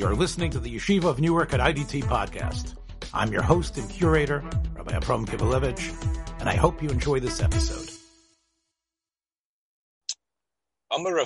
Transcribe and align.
You're 0.00 0.16
listening 0.16 0.50
to 0.52 0.58
the 0.58 0.74
Yeshiva 0.74 1.04
of 1.04 1.20
Newark 1.20 1.52
at 1.52 1.60
IDT 1.60 2.04
podcast. 2.04 2.74
I'm 3.12 3.30
your 3.30 3.42
host 3.42 3.76
and 3.76 3.86
curator, 3.90 4.42
Rabbi 4.74 4.96
Abram 4.96 5.26
Kibalevich, 5.26 5.92
and 6.40 6.48
I 6.48 6.54
hope 6.54 6.82
you 6.82 6.88
enjoy 6.88 7.20
this 7.20 7.42
episode. 7.42 7.86
Amar. 10.90 11.16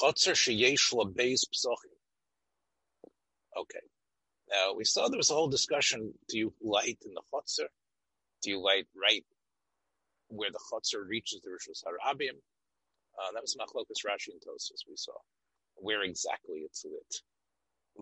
Chotzer 0.00 0.32
sheyesh 0.32 0.90
beis 1.14 1.44
psochim. 1.52 1.98
Okay. 3.58 3.84
Now, 4.50 4.72
we 4.74 4.86
saw 4.86 5.10
there 5.10 5.18
was 5.18 5.30
a 5.30 5.34
whole 5.34 5.50
discussion. 5.50 6.14
Do 6.30 6.38
you 6.38 6.54
light 6.62 6.96
in 7.04 7.12
the 7.12 7.20
chotzer? 7.30 7.68
Do 8.40 8.48
you 8.48 8.64
light 8.64 8.86
right 8.98 9.26
where 10.28 10.50
the 10.50 10.60
chotzer 10.72 11.06
reaches 11.06 11.42
the 11.42 11.50
Rishus 11.50 11.84
Harabim? 11.84 12.40
Uh, 13.18 13.32
that 13.32 13.42
was 13.42 13.56
Machlokas 13.56 14.04
Rashi 14.06 14.32
and 14.32 14.40
Tosfos 14.40 14.88
we 14.88 14.96
saw. 14.96 15.12
Where 15.76 16.02
exactly 16.02 16.58
it's 16.64 16.84
lit. 16.84 17.14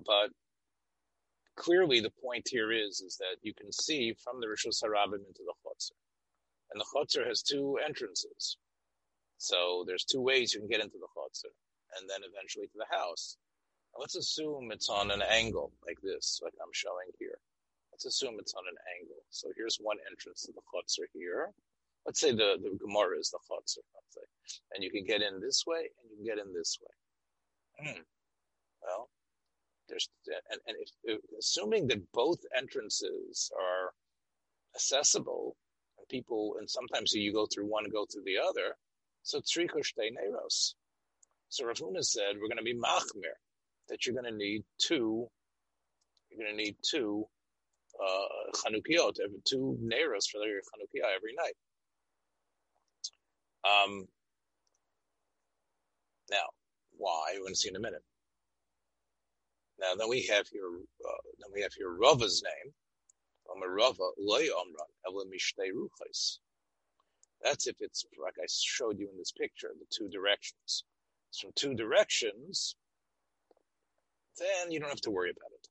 But 0.07 0.31
clearly 1.57 2.01
the 2.01 2.13
point 2.23 2.49
here 2.51 2.73
is, 2.73 3.01
is 3.01 3.17
that 3.19 3.37
you 3.43 3.53
can 3.55 3.73
see 3.73 4.15
from 4.25 4.41
the 4.41 4.47
Rishus 4.47 4.83
Harabim 4.83 5.27
into 5.27 5.43
the 5.45 5.55
chotzer. 5.65 5.97
And 6.73 6.81
the 6.81 6.87
chotzer 6.95 7.27
has 7.27 7.43
two 7.43 7.79
entrances. 7.85 8.57
So 9.39 9.85
there's 9.87 10.05
two 10.05 10.21
ways 10.21 10.55
you 10.55 10.61
can 10.61 10.69
get 10.69 10.81
into 10.81 10.99
the 10.99 11.11
chotzer, 11.19 11.51
and 11.99 12.09
then 12.09 12.21
eventually 12.23 12.67
to 12.67 12.79
the 12.79 12.97
house. 12.97 13.37
Let's 13.99 14.17
assume 14.17 14.71
it's 14.73 14.89
on 14.89 15.11
an 15.11 15.21
angle 15.21 15.73
like 15.85 15.99
this, 16.01 16.41
like 16.43 16.55
I'm 16.63 16.73
showing 16.73 17.09
here. 17.19 17.39
Let's 17.93 18.07
assume 18.07 18.37
it's 18.39 18.55
on 18.55 18.65
an 18.71 18.79
angle. 18.99 19.21
So 19.31 19.49
here's 19.57 19.77
one 19.77 19.99
entrance 20.11 20.43
to 20.43 20.53
the 20.53 20.63
chotzer 20.73 21.07
here. 21.13 21.51
Let's 22.07 22.21
say 22.21 22.33
the, 22.33 22.57
the 22.61 22.77
Gemara 22.85 23.19
is 23.19 23.31
the 23.31 23.39
chotzer, 23.39 23.85
let's 23.95 24.15
say. 24.15 24.61
And 24.75 24.83
you 24.83 24.91
can 24.91 25.05
get 25.05 25.23
in 25.23 25.41
this 25.41 25.65
way, 25.67 25.79
and 25.79 26.11
you 26.11 26.17
can 26.17 26.25
get 26.25 26.45
in 26.45 26.53
this 26.53 26.79
way. 26.81 27.93
Hmm. 27.93 28.03
Well, 28.83 29.09
there's, 29.89 30.09
and, 30.51 30.61
and 30.67 30.77
if, 31.05 31.21
assuming 31.39 31.87
that 31.89 32.13
both 32.13 32.41
entrances 32.57 33.51
are 33.57 33.93
accessible, 34.75 35.57
and 35.99 36.09
people, 36.09 36.57
and 36.59 36.69
sometimes 36.69 37.13
you 37.13 37.33
go 37.33 37.47
through 37.47 37.67
one 37.67 37.85
and 37.85 37.93
go 37.93 38.07
through 38.07 38.25
the 38.25 38.39
other, 38.39 38.77
so 39.23 39.39
trikushte 39.39 39.95
neros. 39.99 40.75
So 41.51 41.67
Rav 41.67 41.77
Huna 41.77 42.03
said, 42.03 42.35
we're 42.41 42.49
going 42.49 42.57
to 42.57 42.65
be 42.65 42.75
machmir, 42.75 43.37
that 43.89 44.07
you're 44.07 44.15
going 44.15 44.31
to 44.31 44.37
need 44.37 44.65
two, 44.79 45.29
you're 46.31 46.45
going 46.45 46.57
to 46.57 46.63
need 46.65 46.77
two 46.83 47.27
uh, 48.03 48.53
Chanukiot, 48.57 49.17
two 49.45 49.79
neros 49.81 50.27
for 50.27 50.45
your 50.47 50.61
Chanukiah 50.61 51.15
every 51.15 51.35
night. 51.37 51.55
Um, 53.65 54.07
now, 56.31 56.49
why? 56.97 57.33
We're 57.35 57.41
going 57.41 57.55
to 57.55 57.59
see 57.59 57.69
in 57.69 57.77
a 57.77 57.81
minute. 57.81 58.03
Now, 59.81 59.95
then 59.97 60.09
we 60.09 60.27
have 60.27 60.47
here, 60.49 60.69
uh, 60.69 61.23
then 61.41 61.51
we 61.53 61.63
have 61.63 61.73
here 61.75 61.91
Rava's 61.91 62.43
name. 62.43 62.73
That's 67.43 67.67
if 67.67 67.77
it's 67.81 68.05
like 68.23 68.35
I 68.39 68.47
showed 68.49 68.99
you 68.99 69.09
in 69.11 69.19
this 69.19 69.33
picture, 69.33 69.71
the 69.79 69.87
two 69.91 70.09
directions. 70.09 70.85
It's 71.31 71.41
from 71.41 71.51
two 71.57 71.75
directions, 71.75 72.77
then 74.39 74.71
you 74.71 74.81
don't 74.81 74.89
have 74.89 75.01
to 75.03 75.11
worry 75.11 75.31
about 75.31 75.51
it. 75.53 75.69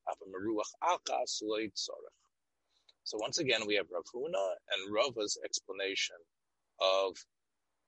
So 3.04 3.18
once 3.20 3.40
again, 3.40 3.62
we 3.66 3.76
have 3.76 3.88
Rav 3.92 4.04
Huna 4.14 4.56
and 4.72 4.94
Rava's 4.94 5.38
explanation 5.44 6.16
of 6.80 7.16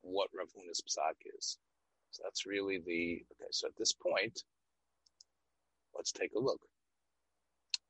what 0.03 0.29
Rav 0.37 0.47
Huna's 0.49 0.81
psak 0.81 1.17
is. 1.37 1.57
So 2.11 2.21
that's 2.23 2.45
really 2.45 2.77
the 2.77 3.25
okay. 3.33 3.49
So 3.51 3.67
at 3.67 3.73
this 3.77 3.93
point, 3.93 4.43
let's 5.95 6.11
take 6.11 6.31
a 6.35 6.39
look. 6.39 6.61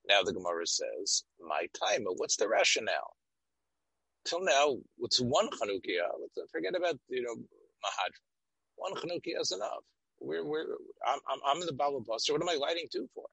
Now 0.07 0.23
the 0.23 0.33
Gemara 0.33 0.65
says, 0.65 1.23
"My 1.39 1.67
time. 1.77 2.05
What's 2.05 2.37
the 2.37 2.47
rationale?" 2.47 3.15
Till 4.25 4.41
now, 4.41 4.77
what's 4.97 5.19
one 5.19 5.49
Chanukiah? 5.49 6.11
Let's 6.21 6.49
forget 6.51 6.75
about 6.75 6.97
you 7.09 7.21
know 7.23 7.35
Mahadra. 7.35 8.23
One 8.75 8.95
Chanukiah 8.95 9.41
is 9.41 9.51
enough. 9.51 9.83
We're, 10.19 10.45
we're, 10.45 10.65
I'm, 11.05 11.19
I'm, 11.29 11.39
I'm 11.45 11.61
in 11.61 11.65
the 11.67 11.73
Baba 11.73 11.99
Buster. 11.99 12.31
What 12.31 12.41
am 12.41 12.49
I 12.49 12.55
lighting 12.55 12.87
two 12.91 13.09
for? 13.13 13.25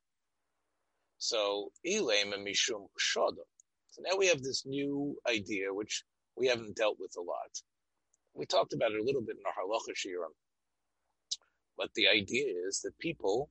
So, 1.19 1.71
Ilem 1.87 2.33
and 2.35 2.45
Mishum 2.47 2.89
Shoda. 2.99 3.45
So 3.91 4.03
now 4.03 4.17
we 4.17 4.27
have 4.27 4.43
this 4.43 4.65
new 4.67 5.17
idea, 5.29 5.73
which 5.73 6.03
we 6.37 6.47
haven't 6.47 6.77
dealt 6.77 6.97
with 6.99 7.15
a 7.19 7.21
lot. 7.21 7.51
We 8.35 8.47
talked 8.47 8.73
about 8.73 8.93
it 8.93 9.01
a 9.01 9.05
little 9.05 9.23
bit 9.23 9.37
in 9.37 9.45
our 9.47 9.53
Halacha 9.53 9.95
Shiram. 9.95 10.33
But 11.77 11.91
the 11.95 12.09
idea 12.09 12.47
is 12.69 12.81
that 12.83 12.99
people 12.99 13.51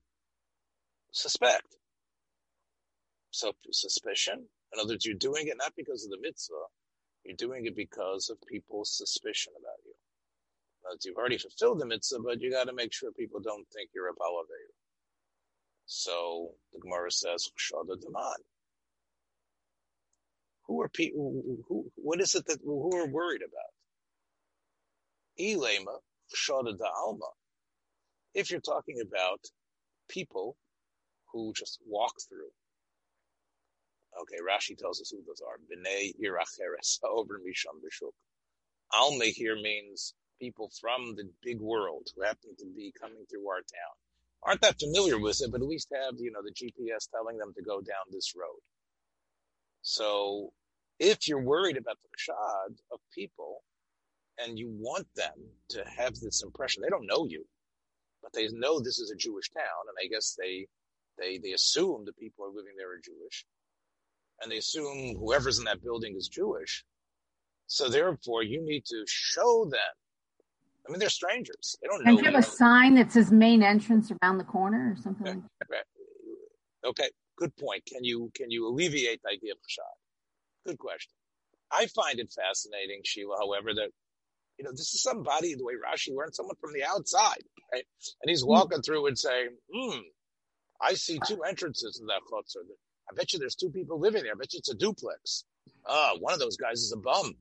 suspect. 1.12 1.76
So 3.32 3.54
suspicion. 3.72 4.48
In 4.74 4.80
other 4.80 4.94
words, 4.94 5.06
you're 5.06 5.16
doing 5.16 5.48
it 5.48 5.58
not 5.58 5.74
because 5.76 6.04
of 6.06 6.12
the 6.12 6.20
mitzvah, 6.22 6.56
you're 7.24 7.36
doing 7.36 7.66
it 7.66 7.76
because 7.76 8.30
of 8.30 8.38
people's 8.48 8.96
suspicion 8.96 9.54
about 9.58 9.78
you. 9.86 9.94
Words, 10.86 11.06
you've 11.06 11.18
already 11.18 11.38
fulfilled 11.38 11.80
the 11.80 11.86
mitzvah, 11.86 12.20
but 12.24 12.42
you 12.42 12.52
got 12.52 12.66
to 12.66 12.74
make 12.74 12.94
sure 12.94 13.12
people 13.12 13.40
don't 13.40 13.68
think 13.74 13.90
you're 13.94 14.10
a 14.10 14.14
balaveir. 14.14 14.74
So 15.86 16.52
the 16.74 16.80
Gemara 16.80 17.12
says, 17.12 17.50
"Shada 17.58 18.00
Daman." 18.00 18.44
Who 20.68 20.82
are 20.82 20.90
people? 20.90 21.42
Who, 21.68 21.92
what 21.96 22.22
is 22.22 22.36
it 22.36 22.46
that 22.46 22.60
who 22.64 22.96
are 22.96 23.08
worried 23.08 23.42
about? 23.42 23.74
Ilema 25.40 25.98
Shada 26.36 26.78
da 26.78 26.90
Alma. 27.06 27.30
If 28.34 28.52
you're 28.52 28.62
talking 28.62 29.02
about 29.02 29.40
people 30.10 30.56
who 31.32 31.54
just 31.56 31.80
walk 31.86 32.14
through. 32.28 32.50
Okay, 34.22 34.38
Rashi 34.42 34.78
tells 34.78 35.00
us 35.02 35.12
who 35.12 35.22
those 35.26 35.42
are. 35.42 35.58
B'nei 35.70 36.14
Iracheres 36.20 37.00
over 37.04 37.40
Misham 37.40 37.80
Bishuk. 37.84 38.12
Alma 38.92 39.26
here 39.26 39.56
means 39.56 40.14
people 40.42 40.72
from 40.82 41.16
the 41.16 41.30
big 41.44 41.60
world 41.60 42.08
who 42.16 42.24
happen 42.24 42.56
to 42.58 42.66
be 42.76 42.92
coming 43.00 43.26
through 43.30 43.48
our 43.48 43.58
town 43.60 43.96
aren't 44.44 44.62
that 44.62 44.80
familiar 44.80 45.20
with 45.20 45.42
it, 45.42 45.52
but 45.52 45.62
at 45.62 45.68
least 45.68 45.90
have, 45.94 46.16
you 46.18 46.32
know, 46.32 46.40
the 46.42 46.54
GPS 46.54 47.10
telling 47.12 47.38
them 47.38 47.54
to 47.56 47.62
go 47.62 47.82
down 47.82 48.06
this 48.10 48.34
road. 48.36 48.60
So 49.82 50.52
if 50.98 51.28
you're 51.28 51.42
worried 51.42 51.78
about 51.78 51.98
the 52.02 52.10
chashad 52.18 52.78
of 52.92 53.00
people 53.14 53.64
and 54.44 54.58
you 54.58 54.70
want 54.70 55.08
them 55.16 55.34
to 55.70 55.84
have 55.86 56.16
this 56.16 56.44
impression, 56.44 56.82
they 56.82 56.90
don't 56.90 57.08
know 57.08 57.26
you, 57.26 57.46
but 58.22 58.34
they 58.34 58.48
know 58.50 58.80
this 58.80 59.00
is 59.00 59.12
a 59.12 59.16
Jewish 59.16 59.50
town, 59.50 59.84
and 59.88 59.98
I 60.02 60.08
guess 60.08 60.36
they 60.38 60.68
they 61.18 61.38
they 61.38 61.54
assume 61.54 62.06
the 62.06 62.14
people 62.14 62.46
are 62.46 62.50
living 62.50 62.74
there 62.78 62.92
are 62.92 63.02
Jewish, 63.04 63.46
and 64.42 64.52
they 64.52 64.58
assume 64.58 65.16
whoever's 65.18 65.60
in 65.60 65.66
that 65.66 65.84
building 65.84 66.16
is 66.16 66.28
Jewish. 66.28 66.84
So 67.68 67.88
therefore, 67.88 68.44
you 68.44 68.62
need 68.62 68.86
to 68.86 69.04
show 69.08 69.66
them 69.66 69.94
I 70.90 70.92
mean, 70.92 71.00
they're 71.00 71.10
strangers. 71.10 71.78
They 71.82 71.88
don't 71.88 72.04
know. 72.04 72.10
And 72.10 72.20
you 72.20 72.26
have 72.26 72.36
a 72.36 72.42
sign 72.42 72.96
that 72.96 73.12
says 73.12 73.32
main 73.32 73.62
entrance 73.62 74.12
around 74.24 74.40
the 74.40 74.44
corner 74.44 74.92
or 74.92 75.02
something 75.02 75.28
okay. 75.28 75.38
like 75.38 75.70
that? 75.70 76.88
Okay, 76.88 77.10
good 77.38 77.56
point. 77.58 77.86
Can 77.86 78.04
you 78.04 78.32
can 78.34 78.50
you 78.50 78.68
alleviate 78.68 79.22
the 79.24 79.30
idea 79.30 79.52
of 79.52 79.60
chashad? 79.60 80.66
Good 80.66 80.80
question. 80.80 81.14
I 81.72 81.86
find 81.88 82.20
it 82.20 82.34
fascinating, 82.34 83.02
Sheila, 83.04 83.38
however, 83.38 83.76
that 83.76 83.92
you 84.60 84.66
know, 84.66 84.72
this 84.72 84.94
is 84.94 85.02
somebody, 85.02 85.56
the 85.56 85.64
way 85.64 85.74
Rashi 85.74 86.14
learned, 86.14 86.36
someone 86.36 86.58
from 86.60 86.74
the 86.74 86.84
outside, 86.84 87.42
right? 87.74 87.86
And 88.22 88.30
he's 88.30 88.42
hmm. 88.42 88.50
walking 88.50 88.82
through 88.82 89.08
and 89.08 89.18
saying, 89.18 89.50
hmm, 89.74 90.00
I 90.82 90.94
see 90.96 91.18
two 91.26 91.44
entrances 91.44 91.96
to 91.96 92.06
that 92.08 92.22
chotzer. 92.32 92.66
I 93.10 93.16
bet 93.16 93.32
you 93.32 93.40
there's 93.40 93.56
two 93.56 93.70
people 93.70 94.00
living 94.00 94.24
there. 94.24 94.34
I 94.34 94.36
bet 94.36 94.54
you 94.54 94.60
it's 94.60 94.70
a 94.70 94.76
duplex. 94.76 95.46
Ah, 95.88 96.12
one 96.20 96.34
of 96.34 96.40
those 96.40 96.58
guys 96.58 96.80
is 96.80 96.92
a 96.92 96.98
bum. 96.98 97.34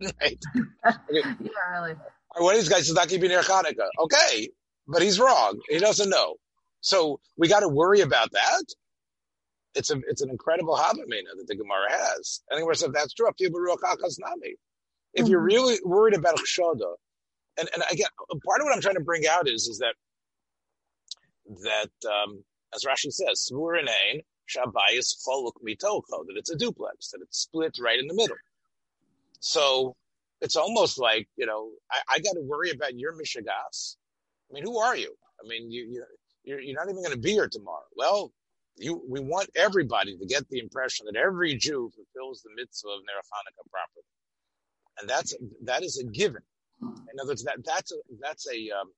right? 0.20 0.38
yeah, 1.10 1.34
really. 1.72 1.94
One 2.36 2.54
of 2.54 2.60
these 2.60 2.68
guys 2.68 2.88
is 2.88 2.94
not 2.94 3.08
keeping 3.08 3.30
their 3.30 3.42
Hanukkah. 3.42 3.88
Okay, 3.98 4.50
but 4.86 5.02
he's 5.02 5.18
wrong. 5.18 5.58
He 5.68 5.78
doesn't 5.78 6.10
know. 6.10 6.36
So 6.80 7.20
we 7.36 7.48
got 7.48 7.60
to 7.60 7.68
worry 7.68 8.00
about 8.00 8.30
that. 8.32 8.64
It's 9.74 9.90
a 9.90 9.98
it's 10.06 10.20
an 10.20 10.28
incredible 10.28 10.76
habamina 10.76 11.34
that 11.36 11.46
the 11.46 11.56
Gemara 11.56 11.90
has. 11.90 12.42
Anyway, 12.52 12.74
so 12.74 12.86
if 12.86 12.92
that's 12.92 13.14
true, 13.14 13.26
if 15.14 15.28
you're 15.28 15.40
mm-hmm. 15.40 15.46
really 15.46 15.78
worried 15.84 16.14
about 16.14 16.36
chshada, 16.36 16.94
and 17.58 17.68
and 17.74 17.82
again, 17.90 18.08
part 18.44 18.60
of 18.60 18.64
what 18.64 18.74
I'm 18.74 18.80
trying 18.80 18.94
to 18.94 19.04
bring 19.04 19.26
out 19.26 19.48
is 19.48 19.68
is 19.68 19.78
that 19.78 19.94
that 21.62 22.10
um, 22.10 22.44
as 22.74 22.84
Rashi 22.84 23.12
says, 23.12 23.50
svurinain 23.50 24.22
shabayis 24.48 25.16
choluk 25.26 25.52
mitoko, 25.66 26.26
that 26.26 26.36
it's 26.36 26.50
a 26.50 26.56
duplex, 26.56 27.10
that 27.10 27.20
it's 27.22 27.38
split 27.38 27.76
right 27.80 27.98
in 27.98 28.06
the 28.06 28.14
middle. 28.14 28.36
So 29.40 29.96
it's 30.40 30.56
almost 30.56 30.98
like 30.98 31.28
you 31.36 31.46
know 31.46 31.70
I, 31.90 32.14
I 32.14 32.18
got 32.20 32.34
to 32.34 32.42
worry 32.42 32.70
about 32.70 32.98
your 32.98 33.12
mishagas. 33.12 33.96
I 34.50 34.54
mean, 34.54 34.64
who 34.64 34.78
are 34.78 34.96
you? 34.96 35.14
I 35.42 35.48
mean, 35.48 35.70
you 35.70 35.84
you 35.84 36.04
you're, 36.44 36.60
you're 36.60 36.76
not 36.76 36.88
even 36.88 37.02
going 37.02 37.14
to 37.14 37.18
be 37.18 37.32
here 37.32 37.48
tomorrow. 37.48 37.84
Well, 37.96 38.32
you 38.76 39.02
we 39.08 39.20
want 39.20 39.50
everybody 39.54 40.16
to 40.16 40.26
get 40.26 40.48
the 40.48 40.58
impression 40.58 41.06
that 41.06 41.16
every 41.16 41.54
Jew 41.54 41.90
fulfills 41.94 42.42
the 42.42 42.50
mitzvah 42.56 42.88
of 42.88 43.00
Ner 43.06 43.20
Hanukkah 43.20 43.70
properly, 43.70 44.04
and 45.00 45.08
that's 45.08 45.34
that 45.64 45.82
is 45.82 45.98
a 45.98 46.04
given. 46.04 46.42
In 46.80 47.20
other 47.20 47.28
words, 47.30 47.44
that 47.44 47.58
that's 47.64 47.92
a 47.92 47.96
that's 48.20 48.46
a 48.48 48.70
um, 48.70 48.88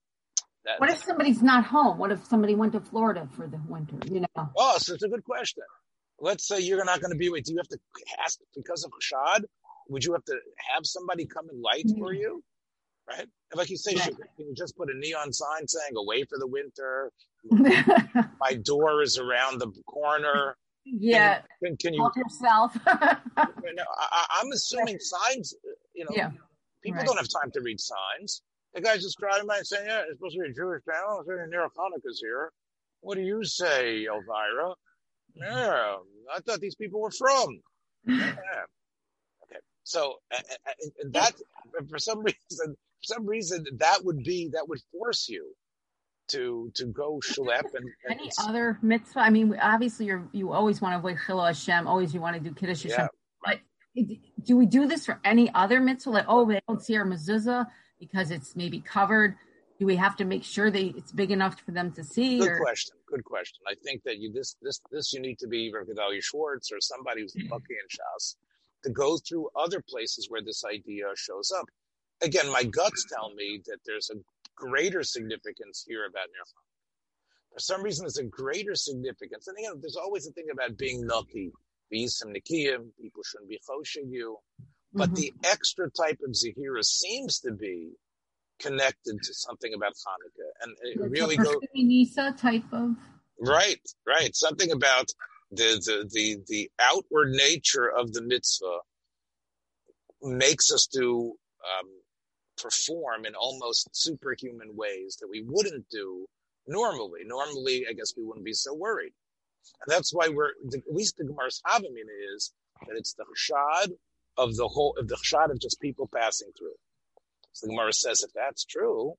That, 0.64 0.80
What 0.80 0.90
if 0.90 1.02
somebody's 1.04 1.42
not 1.42 1.64
home? 1.64 1.98
What 1.98 2.10
if 2.12 2.24
somebody 2.26 2.54
went 2.54 2.72
to 2.72 2.80
Florida 2.80 3.28
for 3.36 3.46
the 3.46 3.60
winter? 3.68 3.96
You 4.10 4.20
know. 4.20 4.48
Oh, 4.56 4.78
so 4.78 4.94
it's 4.94 5.02
a 5.04 5.08
good 5.08 5.24
question. 5.24 5.62
Let's 6.20 6.46
say 6.46 6.60
you're 6.60 6.84
not 6.84 7.00
going 7.00 7.10
to 7.12 7.18
be 7.18 7.28
with. 7.28 7.44
Do 7.44 7.52
you 7.52 7.58
have 7.58 7.68
to 7.68 7.78
ask 8.24 8.38
because 8.56 8.84
of 8.84 8.92
Chashad? 8.92 9.44
Would 9.90 10.04
you 10.04 10.12
have 10.14 10.24
to 10.24 10.36
have 10.74 10.86
somebody 10.86 11.26
come 11.26 11.48
and 11.50 11.60
light 11.60 11.84
for 11.98 12.12
Mhm. 12.14 12.20
you? 12.20 12.42
Right? 13.06 13.26
And 13.50 13.58
like 13.58 13.68
you 13.68 13.76
say, 13.76 13.94
should- 13.96 14.16
can 14.16 14.46
you 14.48 14.54
just 14.56 14.76
put 14.78 14.88
a 14.88 14.96
neon 14.96 15.30
sign 15.32 15.68
saying 15.68 15.92
"Away 15.96 16.24
for 16.24 16.38
the 16.38 16.46
winter"? 16.46 17.12
My 18.40 18.54
door 18.54 19.02
is 19.02 19.18
around 19.18 19.58
the 19.60 19.70
corner. 19.86 20.56
yeah. 20.86 21.42
Can, 21.62 21.76
can 21.76 21.92
you? 21.92 22.00
Help 22.00 22.16
yourself. 22.16 22.74
I, 23.36 24.26
I'm 24.40 24.50
assuming 24.52 24.98
signs. 25.00 25.54
You 25.94 26.04
know, 26.04 26.10
yeah. 26.14 26.30
people 26.82 26.98
right. 26.98 27.06
don't 27.06 27.16
have 27.16 27.28
time 27.28 27.50
to 27.52 27.60
read 27.60 27.78
signs. 27.80 28.42
The 28.74 28.80
guy's 28.80 29.02
just 29.02 29.18
driving 29.18 29.46
by 29.46 29.58
and 29.58 29.66
saying, 29.66 29.86
"Yeah, 29.86 30.02
it's 30.08 30.18
supposed 30.18 30.34
to 30.34 30.42
be 30.42 30.50
a 30.50 30.52
Jewish 30.52 30.82
town. 30.84 31.20
It's 31.20 31.28
saying 31.28 31.50
Nero 31.50 31.70
here." 32.20 32.52
What 33.00 33.16
do 33.16 33.22
you 33.22 33.44
say, 33.44 34.06
Elvira? 34.06 34.74
Yeah, 35.34 35.96
I 36.34 36.40
thought 36.40 36.60
these 36.60 36.74
people 36.74 37.00
were 37.00 37.10
from. 37.10 37.60
Yeah. 38.06 38.34
Okay, 39.44 39.60
so 39.82 40.16
uh, 40.30 40.36
uh, 40.36 40.70
and 41.00 41.12
that 41.14 41.32
for 41.88 41.98
some 41.98 42.22
reason, 42.22 42.76
for 42.76 43.04
some 43.04 43.26
reason, 43.26 43.64
that 43.78 44.04
would 44.04 44.22
be 44.22 44.50
that 44.52 44.68
would 44.68 44.80
force 44.92 45.26
you 45.26 45.54
to 46.28 46.70
to 46.74 46.86
go 46.86 47.20
schlep 47.24 47.74
and, 47.74 47.88
and 48.08 48.20
Any 48.20 48.30
other 48.40 48.78
mitzvah? 48.82 49.20
I 49.20 49.30
mean, 49.30 49.56
obviously, 49.60 50.06
you're 50.06 50.28
you 50.32 50.52
always 50.52 50.80
want 50.80 50.94
to 50.94 50.98
avoid 50.98 51.18
chilo 51.26 51.44
Hashem. 51.44 51.86
Always, 51.86 52.12
you 52.12 52.20
want 52.20 52.36
to 52.36 52.42
do 52.42 52.54
kiddush 52.54 52.84
yeah, 52.84 52.92
Hashem. 52.92 53.06
But 53.06 53.13
do 53.94 54.56
we 54.56 54.66
do 54.66 54.86
this 54.86 55.06
for 55.06 55.20
any 55.24 55.52
other 55.54 55.80
mitzvah? 55.80 56.10
Like, 56.10 56.26
oh, 56.28 56.46
they 56.46 56.60
don't 56.68 56.82
see 56.82 56.96
our 56.96 57.04
mezuzah 57.06 57.66
because 57.98 58.30
it's 58.30 58.56
maybe 58.56 58.80
covered. 58.80 59.36
Do 59.78 59.86
we 59.86 59.96
have 59.96 60.16
to 60.16 60.24
make 60.24 60.44
sure 60.44 60.70
that 60.70 60.96
it's 60.96 61.12
big 61.12 61.30
enough 61.30 61.60
for 61.60 61.72
them 61.72 61.92
to 61.92 62.04
see? 62.04 62.38
Good 62.38 62.48
or 62.48 62.58
question. 62.60 62.96
Good 63.06 63.24
question. 63.24 63.58
I 63.68 63.74
think 63.84 64.02
that 64.04 64.18
you 64.18 64.32
this 64.32 64.56
this 64.62 64.80
this 64.90 65.12
you 65.12 65.20
need 65.20 65.38
to 65.40 65.48
be 65.48 65.72
Rav 65.72 65.86
Gedalia 65.86 66.22
Schwartz 66.22 66.70
or 66.72 66.80
somebody 66.80 67.22
who's 67.22 67.34
Mm-hmm. 67.34 67.52
lucky 67.52 67.74
in 67.74 67.88
Shas 67.88 68.36
to 68.84 68.90
go 68.90 69.18
through 69.18 69.48
other 69.56 69.82
places 69.88 70.28
where 70.30 70.42
this 70.42 70.64
idea 70.64 71.06
shows 71.16 71.50
up. 71.50 71.66
Again, 72.22 72.50
my 72.52 72.62
guts 72.64 73.04
tell 73.12 73.34
me 73.34 73.60
that 73.66 73.78
there's 73.84 74.10
a 74.10 74.16
greater 74.54 75.02
significance 75.02 75.84
here 75.86 76.06
about 76.06 76.28
Ner 76.32 76.44
For 77.52 77.58
some 77.60 77.82
reason, 77.82 78.04
there's 78.04 78.18
a 78.18 78.24
greater 78.24 78.74
significance. 78.74 79.48
And 79.48 79.56
again, 79.58 79.80
there's 79.80 79.96
always 79.96 80.26
a 80.28 80.32
thing 80.32 80.46
about 80.52 80.76
being 80.76 81.06
nucky. 81.06 81.50
Be 81.90 82.06
some 82.08 82.32
nikiyim, 82.32 82.90
people 83.00 83.22
shouldn't 83.22 83.48
be 83.50 83.60
choshing 83.68 84.10
you. 84.10 84.38
But 84.92 85.10
Mhm. 85.10 85.16
the 85.16 85.34
extra 85.44 85.90
type 85.90 86.20
of 86.24 86.32
zahira 86.32 86.84
seems 86.84 87.40
to 87.40 87.52
be 87.52 87.92
connected 88.58 89.20
to 89.22 89.34
something 89.34 89.74
about 89.74 89.94
Hanukkah, 89.94 90.50
and 90.62 90.72
it 90.82 91.00
It's 91.00 91.10
really 91.10 91.36
goes. 91.36 91.60
Nisa 91.74 92.32
type 92.36 92.72
of 92.72 92.96
Right, 93.38 93.80
right. 94.06 94.34
Something 94.34 94.70
about 94.70 95.12
the, 95.50 95.80
the, 95.84 96.08
the, 96.12 96.36
the 96.46 96.70
outward 96.78 97.30
nature 97.32 97.90
of 97.90 98.12
the 98.12 98.22
mitzvah 98.22 98.78
makes 100.22 100.72
us 100.72 100.86
to 100.86 101.32
um, 101.80 101.88
perform 102.56 103.26
in 103.26 103.34
almost 103.34 103.88
superhuman 103.92 104.76
ways 104.76 105.16
that 105.20 105.28
we 105.28 105.42
wouldn't 105.46 105.88
do 105.90 106.26
normally. 106.66 107.20
Normally, 107.24 107.86
I 107.88 107.92
guess 107.92 108.14
we 108.16 108.24
wouldn't 108.24 108.44
be 108.44 108.52
so 108.54 108.72
worried. 108.74 109.12
And 109.82 109.94
that's 109.94 110.12
why 110.12 110.28
we're, 110.28 110.50
at 110.72 110.82
least 110.90 111.16
the 111.16 111.24
Gemara's 111.24 111.62
Havamin 111.66 112.08
is 112.34 112.52
that 112.86 112.96
it's 112.96 113.14
the 113.14 113.24
chashad 113.24 113.92
of 114.36 114.56
the 114.56 114.68
whole, 114.68 114.94
of 114.98 115.08
the 115.08 115.16
chashad 115.16 115.50
of 115.50 115.60
just 115.60 115.80
people 115.80 116.08
passing 116.12 116.50
through. 116.58 116.74
So 117.52 117.66
the 117.66 117.72
Gemara 117.72 117.92
says, 117.92 118.22
if 118.22 118.32
that's 118.34 118.64
true, 118.64 119.14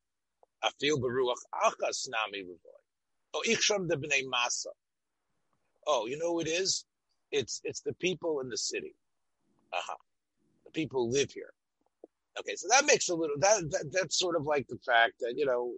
I 0.64 0.70
feel 0.80 1.00
beruach 1.00 1.36
achas 1.54 2.08
nami 2.10 2.44
ruvoy. 2.44 2.76
Oh, 3.34 3.44
Ichsham 3.48 3.88
de 3.88 3.96
Bnei 3.96 4.24
Masa. 4.24 4.72
Oh, 5.88 6.06
you 6.08 6.18
know 6.18 6.34
who 6.34 6.40
it 6.40 6.48
is? 6.48 6.86
It's 7.32 7.62
it's 7.64 7.82
the 7.82 7.94
people 7.94 8.40
in 8.40 8.50
the 8.50 8.58
city. 8.58 8.96
Uh-huh. 9.74 9.98
The 10.66 10.72
people 10.72 11.10
live 11.10 11.32
here. 11.32 11.54
Okay, 12.40 12.56
so 12.56 12.68
that 12.70 12.86
makes 12.86 13.10
a 13.10 13.16
little 13.16 13.36
that, 13.40 13.70
that 13.72 13.92
that's 13.92 14.18
sort 14.18 14.36
of 14.36 14.44
like 14.46 14.68
the 14.68 14.80
fact 14.86 15.14
that, 15.20 15.34
you 15.38 15.46
know, 15.46 15.74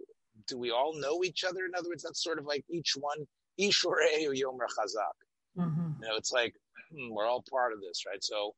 do 0.46 0.58
we 0.58 0.70
all 0.70 0.98
know 0.98 1.22
each 1.24 1.44
other? 1.44 1.64
In 1.64 1.74
other 1.76 1.88
words, 1.88 2.02
that's 2.02 2.22
sort 2.22 2.38
of 2.38 2.46
like 2.46 2.64
each 2.70 2.94
one, 2.98 3.26
Ishore 3.58 4.32
Yomer 4.32 4.68
Chazak. 4.76 5.16
Mhm. 5.56 6.00
You 6.00 6.08
know, 6.08 6.16
it's 6.16 6.32
like 6.32 6.54
hmm, 6.90 7.10
we're 7.10 7.26
all 7.26 7.44
part 7.50 7.72
of 7.72 7.80
this, 7.80 8.04
right? 8.06 8.22
So 8.22 8.54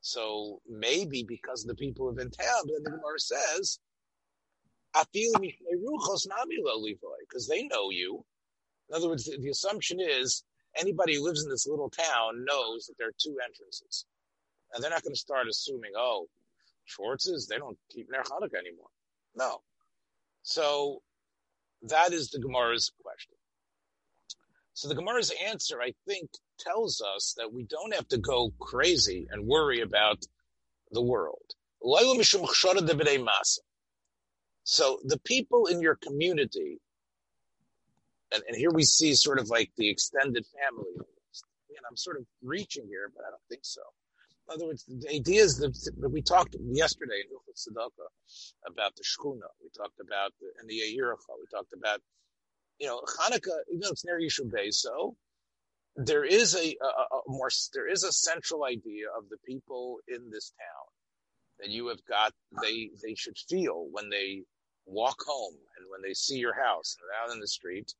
so 0.00 0.60
maybe 0.68 1.24
because 1.26 1.64
the 1.64 1.74
people 1.76 2.08
have 2.08 2.16
been 2.16 2.30
town, 2.30 2.62
but 2.64 2.72
then 2.74 2.82
the 2.84 2.90
Gemara 2.98 3.18
says, 3.20 3.78
because 7.20 7.46
they 7.48 7.62
know 7.68 7.90
you. 7.90 8.24
In 8.90 8.96
other 8.96 9.08
words, 9.08 9.24
the, 9.24 9.38
the 9.38 9.50
assumption 9.50 9.98
is 10.00 10.44
anybody 10.76 11.16
who 11.16 11.24
lives 11.24 11.44
in 11.44 11.50
this 11.50 11.66
little 11.66 11.88
town 11.90 12.44
knows 12.44 12.86
that 12.86 12.94
there 12.98 13.08
are 13.08 13.14
two 13.18 13.36
entrances. 13.44 14.06
And 14.74 14.82
they're 14.82 14.90
not 14.90 15.02
going 15.02 15.14
to 15.14 15.18
start 15.20 15.46
assuming, 15.48 15.92
oh, 15.96 16.26
Schwartz's, 16.84 17.46
they 17.46 17.58
don't 17.58 17.78
keep 17.90 18.10
Ner 18.10 18.22
Hanukkah 18.22 18.58
anymore. 18.58 18.88
No. 19.36 19.62
So 20.42 21.02
that 21.82 22.12
is 22.12 22.30
the 22.30 22.40
Gemara's 22.40 22.90
question. 23.02 23.31
So 24.74 24.88
the 24.88 24.94
Gemara's 24.94 25.32
answer, 25.46 25.82
I 25.82 25.92
think, 26.06 26.30
tells 26.58 27.02
us 27.14 27.34
that 27.36 27.52
we 27.52 27.64
don't 27.64 27.94
have 27.94 28.08
to 28.08 28.18
go 28.18 28.52
crazy 28.58 29.28
and 29.30 29.46
worry 29.46 29.80
about 29.80 30.24
the 30.92 31.02
world. 31.02 31.54
So 34.64 35.00
the 35.04 35.18
people 35.24 35.66
in 35.66 35.80
your 35.80 35.96
community, 35.96 36.80
and, 38.32 38.42
and 38.48 38.56
here 38.56 38.70
we 38.70 38.84
see 38.84 39.14
sort 39.14 39.38
of 39.38 39.50
like 39.50 39.70
the 39.76 39.90
extended 39.90 40.46
family. 40.46 40.94
And 40.96 41.86
I'm 41.90 41.96
sort 41.96 42.16
of 42.16 42.24
reaching 42.42 42.86
here, 42.86 43.10
but 43.14 43.24
I 43.26 43.30
don't 43.30 43.42
think 43.48 43.64
so. 43.64 43.82
In 44.48 44.54
other 44.54 44.66
words, 44.66 44.84
the 44.88 45.08
idea 45.14 45.42
is 45.42 45.58
that, 45.58 46.10
we 46.10 46.22
talked 46.22 46.56
yesterday 46.60 47.22
in 47.24 47.36
Tzedakah 47.54 48.10
about 48.66 48.94
the 48.96 49.02
Shchuna. 49.02 49.48
We 49.62 49.70
talked 49.76 50.00
about 50.00 50.32
the, 50.40 50.48
and 50.60 50.68
the 50.68 50.74
Yeiracha. 50.74 51.36
We 51.40 51.46
talked 51.50 51.72
about, 51.72 52.00
you 52.78 52.86
know, 52.86 53.00
Hanukkah, 53.20 53.58
even 53.70 53.80
though 53.80 53.90
it's 53.90 54.04
near 54.04 54.20
Yishuv 54.20 54.52
so 54.72 55.16
there 55.96 56.24
is 56.24 56.54
a, 56.54 56.58
a, 56.82 57.16
a 57.16 57.20
more, 57.28 57.50
there 57.74 57.88
is 57.88 58.02
a 58.02 58.12
central 58.12 58.64
idea 58.64 59.06
of 59.16 59.28
the 59.28 59.36
people 59.46 59.98
in 60.08 60.30
this 60.30 60.50
town 60.50 60.88
that 61.60 61.68
you 61.68 61.88
have 61.88 62.04
got, 62.08 62.32
they, 62.62 62.90
they 63.02 63.14
should 63.14 63.36
feel 63.48 63.86
when 63.90 64.08
they 64.08 64.42
walk 64.86 65.16
home 65.26 65.54
and 65.76 65.86
when 65.90 66.00
they 66.02 66.14
see 66.14 66.36
your 66.36 66.54
house 66.54 66.96
and 67.00 67.08
out 67.22 67.34
in 67.34 67.40
the 67.40 67.46
street 67.46 67.92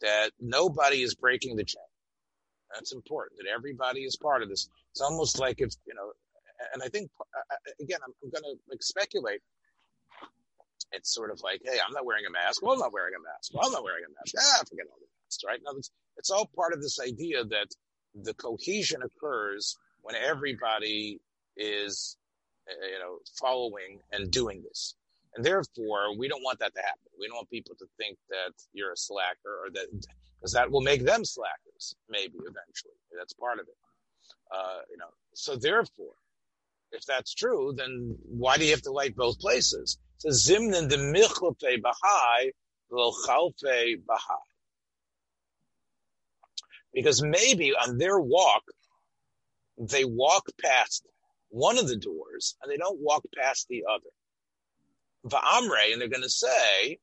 that 0.00 0.30
nobody 0.40 1.02
is 1.02 1.14
breaking 1.14 1.56
the 1.56 1.64
chain. 1.64 1.82
That's 2.72 2.92
important 2.92 3.38
that 3.38 3.46
everybody 3.54 4.00
is 4.00 4.16
part 4.16 4.42
of 4.42 4.48
this. 4.48 4.68
It's 4.92 5.00
almost 5.00 5.38
like 5.38 5.60
if, 5.60 5.72
you 5.86 5.94
know, 5.94 6.12
and 6.72 6.82
I 6.82 6.88
think, 6.88 7.10
uh, 7.20 7.24
uh, 7.52 7.56
again, 7.80 7.98
I'm, 8.04 8.12
I'm 8.22 8.30
going 8.30 8.42
to 8.42 8.60
like 8.68 8.82
speculate. 8.82 9.40
It's 10.92 11.12
sort 11.12 11.30
of 11.30 11.40
like, 11.42 11.60
hey, 11.64 11.78
I'm 11.84 11.92
not 11.92 12.06
wearing 12.06 12.24
a 12.26 12.30
mask. 12.30 12.62
Well, 12.62 12.74
I'm 12.74 12.78
not 12.78 12.92
wearing 12.92 13.14
a 13.18 13.22
mask. 13.22 13.52
Well, 13.52 13.66
I'm 13.66 13.72
not 13.72 13.84
wearing 13.84 14.04
a 14.06 14.12
mask. 14.12 14.34
Ah, 14.38 14.62
forget 14.68 14.86
all 14.90 14.98
the 14.98 15.06
masks, 15.24 15.42
right? 15.46 15.60
Now, 15.64 15.72
it's, 15.76 15.90
it's 16.16 16.30
all 16.30 16.48
part 16.54 16.72
of 16.72 16.80
this 16.80 16.98
idea 17.00 17.44
that 17.44 17.68
the 18.14 18.34
cohesion 18.34 19.02
occurs 19.02 19.76
when 20.02 20.14
everybody 20.14 21.20
is, 21.56 22.16
you 22.68 22.98
know, 23.00 23.18
following 23.40 24.00
and 24.12 24.30
doing 24.30 24.62
this. 24.62 24.94
And 25.34 25.44
therefore, 25.44 26.16
we 26.16 26.28
don't 26.28 26.44
want 26.44 26.60
that 26.60 26.74
to 26.74 26.80
happen. 26.80 27.10
We 27.18 27.26
don't 27.26 27.36
want 27.36 27.50
people 27.50 27.74
to 27.76 27.86
think 27.98 28.18
that 28.28 28.52
you're 28.72 28.92
a 28.92 28.96
slacker 28.96 29.64
or 29.64 29.70
that, 29.72 29.88
because 30.38 30.52
that 30.52 30.70
will 30.70 30.80
make 30.80 31.04
them 31.04 31.24
slackers, 31.24 31.96
maybe 32.08 32.38
eventually. 32.38 32.94
That's 33.18 33.32
part 33.32 33.58
of 33.58 33.66
it. 33.66 33.74
Uh, 34.54 34.80
you 34.90 34.96
know, 34.96 35.08
so 35.34 35.56
therefore, 35.56 36.14
if 36.92 37.04
that's 37.04 37.34
true, 37.34 37.74
then 37.76 38.16
why 38.22 38.58
do 38.58 38.64
you 38.64 38.70
have 38.70 38.82
to 38.82 38.92
light 38.92 39.16
both 39.16 39.40
places? 39.40 39.98
So 40.24 40.30
zimnin 40.30 40.88
de 40.88 40.96
michlofe 40.96 41.82
bahai 41.82 42.52
chalfe 42.90 43.96
bahai. 44.06 44.48
Because 46.94 47.22
maybe 47.22 47.72
on 47.74 47.98
their 47.98 48.18
walk, 48.18 48.62
they 49.76 50.06
walk 50.06 50.46
past 50.62 51.06
one 51.50 51.76
of 51.76 51.88
the 51.88 51.96
doors 51.96 52.56
and 52.62 52.72
they 52.72 52.78
don't 52.78 53.00
walk 53.00 53.24
past 53.36 53.66
the 53.68 53.84
other. 53.92 54.08
Va'amre, 55.26 55.92
and 55.92 56.00
they're 56.00 56.08
going 56.08 56.22
to 56.22 56.30
say, 56.30 56.98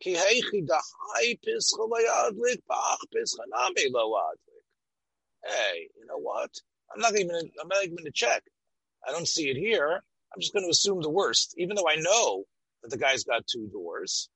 Hey, 0.00 0.42
you 0.42 0.66
know 6.06 6.18
what? 6.18 6.50
I'm 6.92 7.00
not 7.00 7.18
even. 7.18 7.50
I'm 7.60 7.68
not 7.68 7.84
even 7.84 7.96
going 7.96 8.04
to 8.04 8.12
check. 8.12 8.42
I 9.08 9.12
don't 9.12 9.28
see 9.28 9.48
it 9.48 9.56
here. 9.56 10.02
I'm 10.34 10.40
just 10.40 10.52
going 10.52 10.64
to 10.64 10.70
assume 10.70 11.02
the 11.02 11.10
worst, 11.10 11.54
even 11.58 11.76
though 11.76 11.88
I 11.88 11.96
know 11.96 12.44
that 12.82 12.90
the 12.90 12.98
guy's 12.98 13.24
got 13.24 13.46
two 13.46 13.68
doors. 13.72 14.28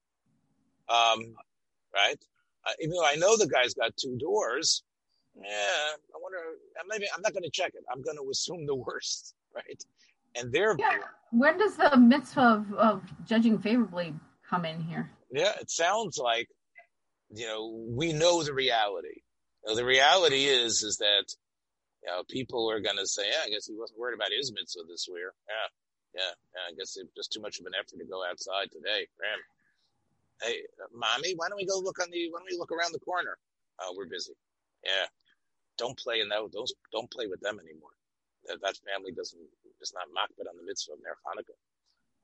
Um, 0.89 1.35
right? 1.95 2.19
Uh, 2.65 2.73
even 2.81 2.95
though 2.95 3.05
I 3.07 3.17
know 3.17 3.37
the 3.37 3.49
guy's 3.49 3.75
got 3.75 3.97
two 3.97 4.17
doors, 4.19 4.83
yeah, 5.37 5.49
I 5.51 6.19
wonder. 6.21 6.39
Maybe 6.89 7.07
I'm 7.15 7.23
not 7.23 7.33
going 7.33 7.43
to 7.43 7.51
check 7.51 7.73
it. 7.75 7.85
I'm 7.93 8.03
going 8.03 8.17
to 8.17 8.31
assume 8.31 8.67
the 8.67 8.75
worst, 8.87 9.35
right? 9.55 9.83
And 10.35 10.53
therefore, 10.53 10.87
Yeah. 10.87 10.99
When 11.33 11.59
does 11.59 11.77
the 11.77 11.97
mitzvah 11.97 12.65
of, 12.71 12.73
of 12.75 13.03
judging 13.27 13.59
favorably 13.59 14.15
come 14.49 14.65
in 14.65 14.81
here? 14.81 15.11
Yeah, 15.31 15.53
it 15.61 15.71
sounds 15.71 16.19
like, 16.19 16.49
you 17.35 17.47
know, 17.47 17.85
we 17.89 18.13
know 18.13 18.43
the 18.43 18.55
reality. 18.55 19.23
You 19.65 19.71
know, 19.71 19.77
the 19.77 19.85
reality 19.85 20.45
is, 20.45 20.83
is 20.83 20.99
that, 20.99 21.25
you 22.05 22.11
know, 22.11 22.23
people 22.29 22.71
are 22.71 22.81
going 22.81 22.97
to 22.97 23.07
say, 23.07 23.25
yeah, 23.29 23.41
I 23.45 23.51
guess 23.51 23.67
he 23.67 23.75
wasn't 23.77 23.99
worried 23.99 24.15
about 24.15 24.29
his 24.31 24.53
mitzvah 24.53 24.85
this 24.89 25.07
year. 25.09 25.35
Yeah. 25.49 25.69
Yeah. 26.17 26.33
I 26.67 26.73
guess 26.73 26.97
it's 26.97 27.13
just 27.15 27.33
too 27.33 27.41
much 27.41 27.61
of 27.61 27.67
an 27.67 27.77
effort 27.79 27.99
to 27.99 28.05
go 28.09 28.25
outside 28.25 28.73
today. 28.73 29.07
Ram. 29.21 29.41
Hey, 30.43 30.65
mommy, 30.93 31.35
why 31.37 31.49
don't 31.49 31.61
we 31.61 31.67
go 31.67 31.79
look 31.79 32.01
on 32.01 32.11
the, 32.11 32.29
why 32.31 32.41
don't 32.41 32.51
we 32.51 32.59
look 32.59 32.73
around 32.73 32.93
the 32.93 33.01
corner? 33.05 33.37
Oh, 33.81 33.95
we're 33.97 34.09
busy. 34.09 34.33
Yeah. 34.85 35.07
Don't 35.77 35.99
play 35.99 36.21
in 36.21 36.29
those, 36.29 36.51
those 36.53 36.73
don't 36.93 37.11
play 37.11 37.27
with 37.27 37.41
them 37.41 37.61
anymore. 37.61 37.93
That, 38.49 38.61
that 38.63 38.79
family 38.89 39.13
doesn't, 39.13 39.41
is 39.81 39.93
not 39.93 40.09
makbid 40.09 40.49
on 40.49 40.57
the 40.57 40.65
mitzvah 40.65 40.95
of 40.95 41.01
Ner 41.05 41.17
Hanukkah. 41.27 41.61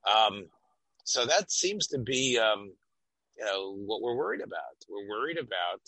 Um, 0.09 0.47
so 1.05 1.27
that 1.27 1.51
seems 1.51 1.89
to 1.89 1.99
be, 1.99 2.39
um, 2.39 2.73
you 3.39 3.45
know, 3.45 3.75
what 3.75 4.01
we're 4.01 4.17
worried 4.17 4.41
about. 4.41 4.77
We're 4.89 5.09
worried 5.09 5.39
about, 5.39 5.83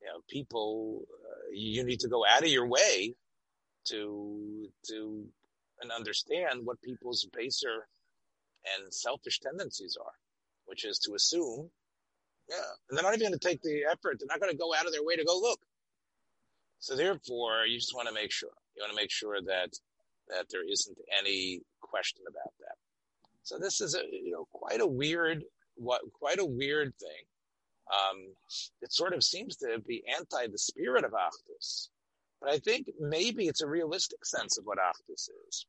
you 0.00 0.08
know, 0.08 0.20
people. 0.28 1.02
Uh, 1.24 1.50
you 1.52 1.84
need 1.84 2.00
to 2.00 2.08
go 2.08 2.24
out 2.26 2.42
of 2.42 2.48
your 2.48 2.66
way 2.66 3.14
to 3.86 4.68
to 4.88 5.24
and 5.82 5.90
understand 5.90 6.64
what 6.64 6.80
people's 6.80 7.26
baser 7.32 7.86
and 8.64 8.94
selfish 8.94 9.40
tendencies 9.40 9.98
are, 10.00 10.12
which 10.66 10.84
is 10.84 10.98
to 11.00 11.14
assume, 11.14 11.70
yeah, 12.48 12.56
and 12.88 12.96
they're 12.96 13.04
not 13.04 13.14
even 13.14 13.28
going 13.28 13.38
to 13.38 13.48
take 13.48 13.62
the 13.62 13.82
effort. 13.90 14.18
They're 14.18 14.28
not 14.28 14.40
going 14.40 14.52
to 14.52 14.58
go 14.58 14.74
out 14.74 14.86
of 14.86 14.92
their 14.92 15.04
way 15.04 15.16
to 15.16 15.24
go 15.24 15.38
look. 15.38 15.60
So 16.78 16.96
therefore, 16.96 17.64
you 17.66 17.78
just 17.78 17.94
want 17.94 18.08
to 18.08 18.14
make 18.14 18.32
sure. 18.32 18.50
You 18.76 18.82
want 18.82 18.92
to 18.92 19.00
make 19.02 19.10
sure 19.10 19.40
that 19.40 19.70
that 20.28 20.46
there 20.50 20.68
isn't 20.68 20.96
any 21.18 21.60
question 21.80 22.22
about 22.28 22.52
that. 22.60 22.76
So 23.42 23.58
this 23.58 23.80
is 23.80 23.94
a 23.94 24.02
you 24.10 24.32
know 24.32 24.46
quite 24.52 24.80
a 24.80 24.86
weird 24.86 25.44
what 25.76 26.00
quite 26.12 26.38
a 26.38 26.44
weird 26.44 26.94
thing. 26.98 27.24
Um, 27.92 28.34
it 28.80 28.92
sort 28.92 29.12
of 29.12 29.22
seems 29.22 29.56
to 29.56 29.78
be 29.86 30.02
anti 30.16 30.46
the 30.46 30.58
spirit 30.58 31.04
of 31.04 31.12
Achdus. 31.12 31.88
But 32.42 32.52
I 32.52 32.58
think 32.58 32.90
maybe 32.98 33.46
it's 33.46 33.60
a 33.62 33.68
realistic 33.68 34.24
sense 34.24 34.58
of 34.58 34.64
what 34.64 34.78
Achdus 34.78 35.28
is. 35.48 35.66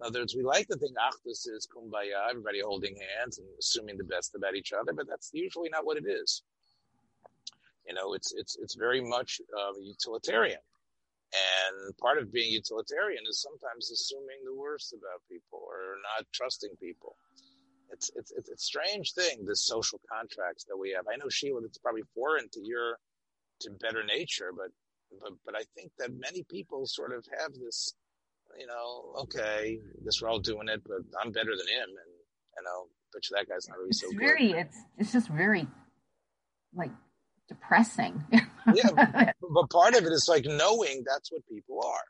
In 0.00 0.06
other 0.06 0.20
words, 0.20 0.34
we 0.34 0.42
like 0.42 0.66
to 0.66 0.76
think 0.76 0.96
Achdus 0.96 1.46
is 1.48 1.68
kumbaya, 1.72 2.28
everybody 2.28 2.60
holding 2.60 2.96
hands 2.96 3.38
and 3.38 3.46
assuming 3.58 3.98
the 3.98 4.04
best 4.04 4.34
about 4.34 4.56
each 4.56 4.72
other, 4.72 4.92
but 4.92 5.06
that's 5.08 5.30
usually 5.32 5.68
not 5.68 5.86
what 5.86 5.96
it 5.96 6.06
is. 6.06 6.42
You 7.86 7.94
know, 7.94 8.14
it's 8.14 8.32
it's 8.32 8.56
it's 8.60 8.74
very 8.74 9.00
much 9.00 9.40
uh, 9.56 9.78
utilitarian. 9.80 10.58
And 11.32 11.96
part 11.96 12.18
of 12.18 12.32
being 12.32 12.52
utilitarian 12.52 13.22
is 13.28 13.40
sometimes 13.40 13.90
assuming 13.90 14.44
the 14.44 14.54
worst 14.54 14.92
about 14.92 15.22
people 15.30 15.60
or 15.64 15.96
not 16.02 16.26
trusting 16.32 16.76
people. 16.80 17.16
It's, 17.90 18.10
it's, 18.16 18.32
it's 18.32 18.50
a 18.50 18.56
strange 18.56 19.12
thing, 19.12 19.44
this 19.46 19.62
social 19.64 20.00
contracts 20.10 20.64
that 20.64 20.76
we 20.76 20.90
have. 20.90 21.06
I 21.12 21.16
know 21.16 21.28
Sheila, 21.28 21.62
it's 21.64 21.78
probably 21.78 22.02
foreign 22.14 22.48
to 22.52 22.60
your, 22.62 22.98
to 23.60 23.70
better 23.70 24.02
nature, 24.04 24.50
but, 24.54 24.68
but, 25.20 25.32
but 25.44 25.56
I 25.56 25.62
think 25.74 25.92
that 25.98 26.10
many 26.12 26.44
people 26.48 26.86
sort 26.86 27.12
of 27.12 27.24
have 27.40 27.52
this, 27.54 27.94
you 28.58 28.66
know, 28.66 29.14
okay, 29.22 29.78
guess 30.04 30.20
we're 30.20 30.28
all 30.28 30.38
doing 30.38 30.68
it, 30.68 30.82
but 30.84 30.98
I'm 31.22 31.32
better 31.32 31.56
than 31.56 31.68
him. 31.68 31.88
And, 31.88 32.12
you 32.56 32.64
know, 32.64 32.86
but 33.12 33.22
that 33.32 33.48
guy's 33.48 33.68
not 33.68 33.78
really 33.78 33.90
it's 33.90 34.00
so 34.00 34.08
very, 34.18 34.48
good. 34.48 34.56
It's, 34.56 34.78
it's 34.98 35.12
just 35.12 35.28
very, 35.28 35.66
like, 36.74 36.90
depressing. 37.48 38.24
yeah, 38.32 39.32
but 39.54 39.70
part 39.70 39.94
of 39.94 40.04
it 40.04 40.12
is 40.12 40.26
like 40.28 40.44
knowing 40.44 41.04
that's 41.06 41.30
what 41.30 41.42
people 41.46 41.80
are, 41.84 42.04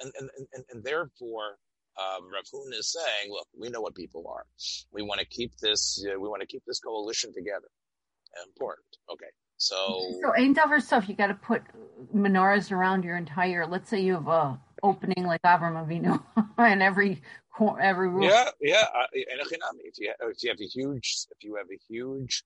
and 0.00 0.12
and 0.18 0.30
and, 0.52 0.64
and 0.70 0.84
therefore, 0.84 1.58
um, 1.98 2.30
Rav 2.32 2.44
Huna 2.52 2.78
is 2.78 2.92
saying, 2.92 3.30
look, 3.30 3.46
we 3.58 3.68
know 3.68 3.80
what 3.80 3.94
people 3.94 4.24
are. 4.28 4.44
We 4.92 5.02
want 5.02 5.20
to 5.20 5.26
keep 5.26 5.52
this. 5.60 6.04
Uh, 6.04 6.18
we 6.18 6.28
want 6.28 6.40
to 6.40 6.46
keep 6.46 6.62
this 6.66 6.80
coalition 6.80 7.32
together. 7.32 7.68
Important. 8.46 8.86
Okay. 9.12 9.30
So, 9.60 10.14
so 10.22 10.32
ain't 10.38 10.58
over 10.58 10.80
stuff. 10.80 11.06
You 11.06 11.14
got 11.14 11.26
to 11.26 11.34
put 11.34 11.62
menorahs 12.16 12.72
around 12.72 13.04
your 13.04 13.18
entire. 13.18 13.66
Let's 13.66 13.90
say 13.90 14.00
you 14.00 14.14
have 14.14 14.26
a 14.26 14.58
opening 14.82 15.26
like 15.26 15.42
Avram 15.42 15.76
Avinu, 15.76 16.18
and 16.56 16.82
every 16.90 17.20
every 17.78 18.08
roof. 18.08 18.24
Yeah, 18.24 18.48
yeah. 18.58 18.86
Uh, 18.96 19.04
if 19.12 19.28
you 19.28 19.58
have, 20.08 20.30
if 20.30 20.42
you 20.42 20.48
have 20.48 20.60
a 20.60 20.66
huge 20.66 21.26
if 21.30 21.44
you 21.44 21.56
have 21.56 21.66
a 21.66 21.78
huge 21.92 22.42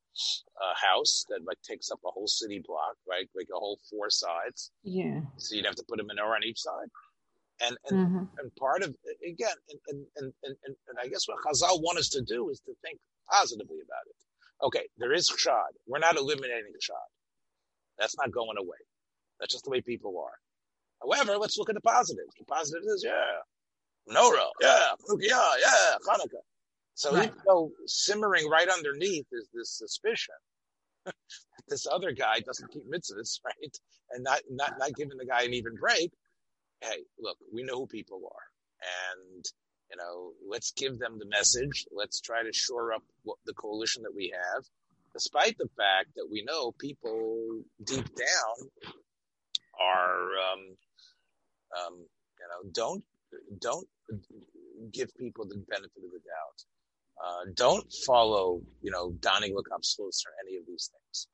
uh, 0.61 0.75
house 0.75 1.25
that 1.28 1.38
like 1.47 1.62
takes 1.62 1.92
up 1.92 2.00
a 2.04 2.11
whole 2.11 2.26
city 2.26 2.61
block, 2.66 2.97
right, 3.09 3.28
like 3.37 3.47
a 3.54 3.59
whole 3.61 3.78
four 3.88 4.11
sides. 4.11 4.73
Yeah. 4.83 5.21
So 5.37 5.54
you'd 5.54 5.66
have 5.66 5.76
to 5.76 5.85
put 5.88 6.00
a 6.00 6.02
menorah 6.02 6.35
on 6.35 6.44
each 6.44 6.59
side. 6.59 6.88
And 7.61 7.78
and, 7.88 8.09
mm-hmm. 8.09 8.25
and 8.40 8.56
part 8.56 8.83
of 8.83 8.92
again 9.25 9.54
and, 9.71 9.78
and, 9.87 10.06
and, 10.16 10.33
and, 10.42 10.76
and 10.88 10.99
I 11.00 11.06
guess 11.06 11.28
what 11.28 11.38
Chazal 11.47 11.80
want 11.80 11.99
us 11.99 12.09
to 12.09 12.23
do 12.23 12.50
is 12.50 12.59
to 12.66 12.73
think 12.83 12.99
positively 13.30 13.78
about 13.87 14.02
it. 14.09 14.16
Okay, 14.64 14.87
there 14.97 15.12
is 15.12 15.30
chshad. 15.30 15.76
We're 15.87 15.99
not 15.99 16.16
eliminating 16.16 16.73
chshad. 16.80 17.09
That's 17.99 18.16
not 18.16 18.33
going 18.33 18.56
away. 18.59 18.78
That's 19.38 19.52
just 19.52 19.64
the 19.64 19.71
way 19.71 19.80
people 19.80 20.18
are. 20.18 20.38
However, 21.02 21.38
let's 21.38 21.59
look 21.59 21.68
at 21.68 21.75
the 21.75 21.83
positives. 21.83 22.33
The 22.38 22.44
positive 22.47 22.83
is, 22.87 23.04
yeah, 23.04 23.42
menorah, 24.09 24.49
yeah, 24.61 24.90
yeah, 25.21 25.50
yeah, 25.61 25.97
Hanukkah. 26.09 26.42
So 26.94 27.12
right. 27.14 27.25
even 27.25 27.38
though 27.47 27.73
simmering 27.87 28.49
right 28.49 28.68
underneath 28.68 29.26
is 29.33 29.49
this 29.52 29.76
suspicion 29.76 30.35
that 31.04 31.14
this 31.68 31.87
other 31.90 32.12
guy 32.12 32.40
doesn't 32.40 32.73
keep 32.73 32.85
mitzvahs, 32.90 33.40
right? 33.44 33.76
And 34.12 34.25
not, 34.25 34.40
not, 34.50 34.78
not 34.78 34.94
giving 34.94 35.18
the 35.18 35.26
guy 35.26 35.42
an 35.42 35.54
even 35.54 35.75
break. 35.75 36.12
Hey, 36.80 37.04
look, 37.18 37.37
we 37.52 37.62
know 37.62 37.80
who 37.80 37.87
people 37.87 38.23
are. 38.25 39.18
And, 39.18 39.44
you 39.95 40.03
know, 40.03 40.33
let's 40.49 40.73
give 40.73 40.99
them 40.99 41.19
the 41.19 41.27
message. 41.27 41.87
Let's 41.93 42.21
try 42.21 42.43
to 42.43 42.53
shore 42.53 42.93
up 42.93 43.03
what, 43.23 43.39
the 43.47 43.53
coalition 43.53 44.03
that 44.03 44.15
we 44.15 44.33
have, 44.35 44.65
despite 45.13 45.57
the 45.57 45.69
fact 45.77 46.09
that 46.17 46.27
we 46.31 46.43
know 46.43 46.73
people 46.73 47.63
deep 47.85 48.05
down 48.17 48.69
are, 49.81 50.23
um, 50.53 50.77
um, 51.79 51.95
you 51.99 52.49
know, 52.49 52.71
don't, 52.73 53.05
don't 53.61 53.87
give 54.93 55.15
people 55.17 55.47
the 55.47 55.63
benefit 55.69 56.03
of 56.05 56.11
the 56.11 56.19
doubt. 56.19 56.65
Uh, 57.25 57.53
don't 57.55 57.93
follow, 58.05 58.61
you 58.83 58.91
know, 58.91 59.15
look 59.55 59.69
up 59.73 59.83
or 60.27 60.33
any 60.45 60.57
of 60.57 60.67
these 60.67 60.91
things. 60.91 61.29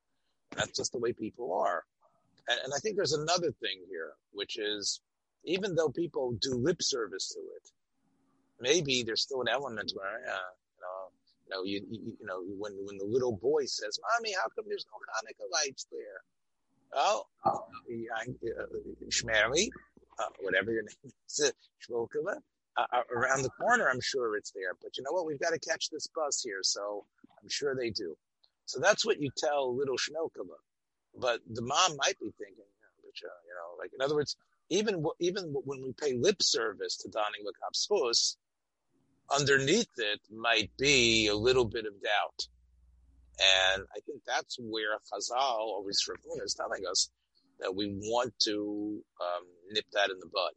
That's 0.55 0.77
just 0.77 0.93
the 0.93 0.99
way 0.99 1.15
people 1.15 1.59
are. 1.59 1.85
And, 2.49 2.61
and, 2.65 2.73
I 2.75 2.79
think 2.81 2.97
there's 2.97 3.15
another 3.15 3.53
thing 3.63 3.81
here, 3.89 4.13
which 4.33 4.59
is 4.59 5.01
even 5.45 5.75
though 5.75 5.89
people 5.89 6.37
do 6.43 6.55
lip 6.55 6.83
service 6.83 7.33
to 7.33 7.41
it, 7.41 7.71
maybe 8.61 9.03
there's 9.03 9.23
still 9.23 9.41
an 9.41 9.49
element 9.49 9.93
where, 9.95 10.21
uh, 10.29 10.53
you 10.77 10.81
know, 10.83 11.01
you 11.47 11.51
know, 11.51 11.63
you, 11.65 12.17
you, 12.21 12.27
know, 12.27 12.43
when, 12.59 12.73
when 12.85 12.99
the 12.99 13.05
little 13.05 13.37
boy 13.37 13.65
says, 13.65 13.99
mommy, 14.19 14.33
how 14.35 14.49
come 14.55 14.65
there's 14.69 14.87
no 14.87 14.99
Hanukkah 15.17 15.51
lights 15.53 15.87
there? 15.91 16.21
Oh, 16.93 17.23
uh, 17.45 17.59
Shmeri, 19.09 19.69
uh, 20.19 20.25
whatever 20.41 20.73
your 20.73 20.83
name 21.05 21.13
is, 21.29 21.53
Shmokova, 21.89 22.37
uh, 22.77 22.87
uh, 22.93 23.03
around 23.15 23.43
the 23.43 23.51
corner, 23.51 23.89
I'm 23.89 24.01
sure 24.01 24.37
it's 24.37 24.53
there. 24.53 24.75
But 24.81 24.97
you 24.97 25.05
know 25.05 25.13
what? 25.13 25.27
We've 25.27 25.41
got 25.41 25.53
to 25.53 25.59
catch 25.59 25.91
this 25.91 26.09
bus 26.15 26.43
here, 26.43 26.61
so 26.63 27.05
I'm 27.43 27.49
sure 27.49 27.75
they 27.75 27.91
do. 27.91 28.17
So 28.67 28.81
that's 28.81 29.05
what 29.05 29.21
you 29.21 29.31
tell 29.37 29.77
little 29.77 29.97
Shnokala. 29.97 30.59
But 31.19 31.41
the 31.49 31.63
mom 31.63 31.97
might 31.97 32.19
be 32.21 32.31
thinking, 32.39 32.65
but, 33.03 33.29
uh, 33.29 33.41
you 33.47 33.55
know, 33.55 33.77
like 33.79 33.91
in 33.93 34.01
other 34.01 34.15
words, 34.15 34.37
even 34.71 35.05
even 35.19 35.45
when 35.65 35.83
we 35.83 35.93
pay 35.93 36.15
lip 36.17 36.41
service 36.41 36.97
to 36.99 37.09
donning 37.09 37.43
the 37.45 37.53
Lakapspus, 37.53 38.37
underneath 39.37 39.89
it 39.97 40.21
might 40.31 40.71
be 40.79 41.29
a 41.29 41.35
little 41.35 41.65
bit 41.65 41.87
of 41.87 41.93
doubt. 42.03 42.47
And 43.75 43.85
I 43.97 44.01
think 44.07 44.23
that's 44.27 44.59
where 44.61 44.99
Chazal, 45.13 45.69
or 45.69 45.83
Rav 45.83 46.45
is 46.45 46.55
telling 46.55 46.83
us 46.91 47.11
that 47.61 47.75
we 47.75 47.87
want 48.03 48.35
to 48.41 49.01
um, 49.21 49.45
nip 49.71 49.85
that 49.93 50.11
in 50.11 50.19
the 50.19 50.27
bud. 50.27 50.53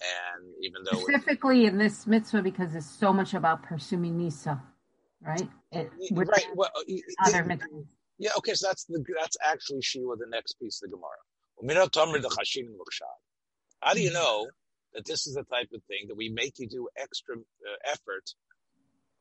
And 0.00 0.54
even 0.62 0.84
though 0.84 1.00
specifically 1.00 1.66
in 1.66 1.78
this 1.78 2.06
mitzvah, 2.06 2.42
because 2.42 2.74
it's 2.74 2.88
so 2.88 3.12
much 3.12 3.34
about 3.34 3.62
pursuing 3.64 4.16
Nisa, 4.16 4.62
right? 5.20 5.48
It, 5.72 5.90
right. 6.12 6.46
Well, 6.54 6.70
other 7.26 7.40
it, 7.40 7.48
mitzvahs. 7.48 7.86
Yeah. 8.18 8.30
Okay. 8.38 8.54
So 8.54 8.68
that's 8.68 8.84
the 8.84 9.04
that's 9.18 9.36
actually 9.44 9.82
Sheila, 9.82 10.16
the 10.16 10.26
next 10.30 10.54
piece 10.60 10.80
of 10.82 10.90
the 10.90 10.96
Gemara. 10.96 11.10
How 13.80 13.94
do 13.94 14.00
you 14.00 14.10
mm-hmm. 14.10 14.14
know 14.14 14.46
that 14.98 15.06
this 15.06 15.28
is 15.28 15.34
the 15.34 15.44
type 15.44 15.68
of 15.72 15.80
thing 15.84 16.08
that 16.08 16.16
we 16.16 16.28
make 16.28 16.58
you 16.58 16.66
do 16.66 16.88
extra 16.96 17.36
uh, 17.36 17.40
effort 17.86 18.34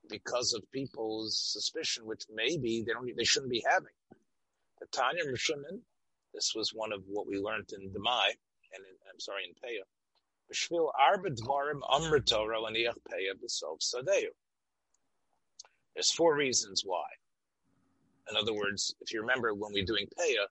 because 0.10 0.56
of 0.56 0.72
people's 0.72 1.40
suspicion, 1.40 2.08
which 2.08 2.24
maybe 2.34 2.84
they 2.84 2.94
don't, 2.94 3.08
they 3.16 3.24
shouldn't 3.24 3.52
be 3.52 3.64
having. 3.70 3.94
The 4.80 4.88
Tanya 4.92 5.24
Rishonim, 5.26 5.82
this 6.34 6.54
was 6.56 6.72
one 6.74 6.92
of 6.92 7.04
what 7.08 7.28
we 7.28 7.38
learned 7.38 7.70
in 7.78 7.90
Demai, 7.90 8.30
and 8.74 8.84
in, 8.90 8.96
I'm 9.08 9.20
sorry, 9.20 9.44
in 9.46 9.54
Peah. 9.54 9.86
Arba 11.00 11.30
dvarim 11.30 11.82
b'sof 13.40 13.80
sadeu. 13.80 14.30
There's 15.94 16.12
four 16.12 16.36
reasons 16.36 16.82
why. 16.84 17.06
In 18.32 18.36
other 18.36 18.54
words, 18.54 18.96
if 19.02 19.14
you 19.14 19.22
remember 19.22 19.54
when 19.54 19.74
we're 19.74 19.86
doing 19.86 20.08
peya, 20.18 20.48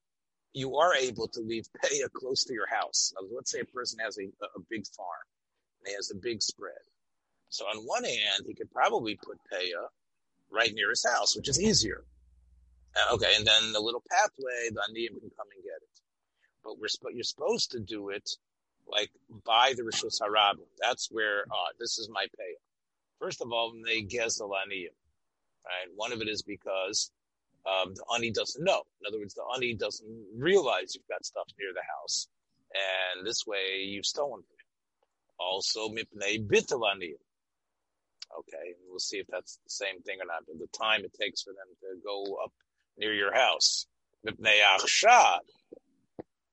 you 0.56 0.76
are 0.76 0.94
able 0.96 1.28
to 1.28 1.40
leave 1.40 1.66
peya 1.84 2.10
close 2.10 2.44
to 2.44 2.54
your 2.54 2.66
house. 2.66 3.12
Now, 3.14 3.28
let's 3.36 3.52
say 3.52 3.60
a 3.60 3.64
person 3.66 3.98
has 4.00 4.16
a, 4.18 4.22
a 4.22 4.60
big 4.70 4.86
farm 4.86 5.26
and 5.80 5.88
he 5.88 5.94
has 5.94 6.10
a 6.10 6.16
big 6.16 6.42
spread. 6.42 6.80
So 7.50 7.66
on 7.66 7.84
one 7.84 8.04
hand, 8.04 8.46
he 8.46 8.54
could 8.54 8.70
probably 8.70 9.16
put 9.16 9.38
peya 9.52 9.84
right 10.50 10.72
near 10.72 10.90
his 10.90 11.04
house, 11.06 11.36
which 11.36 11.50
is 11.50 11.60
easier. 11.60 12.04
Uh, 12.96 13.14
okay, 13.14 13.34
and 13.36 13.46
then 13.46 13.72
the 13.72 13.80
little 13.80 14.02
pathway, 14.10 14.70
the 14.70 14.80
aniyim 14.80 15.20
can 15.20 15.30
come 15.36 15.46
and 15.54 15.62
get 15.62 15.82
it. 15.82 16.00
But 16.64 16.78
we're 16.78 17.12
you're 17.12 17.22
supposed 17.22 17.72
to 17.72 17.80
do 17.80 18.08
it 18.08 18.28
like 18.88 19.10
by 19.44 19.74
the 19.76 19.82
Rishus 19.82 20.22
Harabim. 20.22 20.64
That's 20.80 21.08
where 21.10 21.44
uh, 21.50 21.72
this 21.78 21.98
is 21.98 22.08
my 22.10 22.26
pay. 22.38 22.54
First 23.20 23.42
of 23.42 23.52
all, 23.52 23.74
they 23.84 24.02
gezel 24.02 24.50
aniyim. 24.50 24.96
Right, 25.66 25.90
one 25.94 26.12
of 26.12 26.22
it 26.22 26.28
is 26.28 26.42
because 26.42 27.10
um, 27.66 27.94
the 27.94 28.04
ani 28.14 28.30
doesn't 28.30 28.64
know. 28.64 28.82
In 29.00 29.06
other 29.06 29.18
words, 29.18 29.34
the 29.34 29.42
ani 29.54 29.74
doesn't 29.74 30.26
realize 30.36 30.94
you've 30.94 31.08
got 31.08 31.24
stuff 31.24 31.48
near 31.58 31.70
the 31.74 31.82
house, 32.00 32.28
and 32.72 33.26
this 33.26 33.46
way 33.46 33.82
you've 33.84 34.06
stolen 34.06 34.42
from 34.42 34.56
him. 34.56 34.66
Also, 35.38 35.88
mipnei 35.88 36.46
aniyim. 36.46 37.20
Okay, 38.38 38.74
we'll 38.88 38.98
see 38.98 39.18
if 39.18 39.26
that's 39.28 39.56
the 39.64 39.70
same 39.70 40.00
thing 40.02 40.18
or 40.20 40.26
not. 40.26 40.44
But 40.46 40.58
the 40.58 40.66
time 40.76 41.04
it 41.04 41.14
takes 41.18 41.42
for 41.42 41.50
them 41.50 41.68
to 41.80 42.00
go 42.04 42.38
up 42.42 42.52
near 42.98 43.14
your 43.14 43.34
house. 43.34 43.86
Mipnei 44.26 44.60
achshad. 44.76 45.40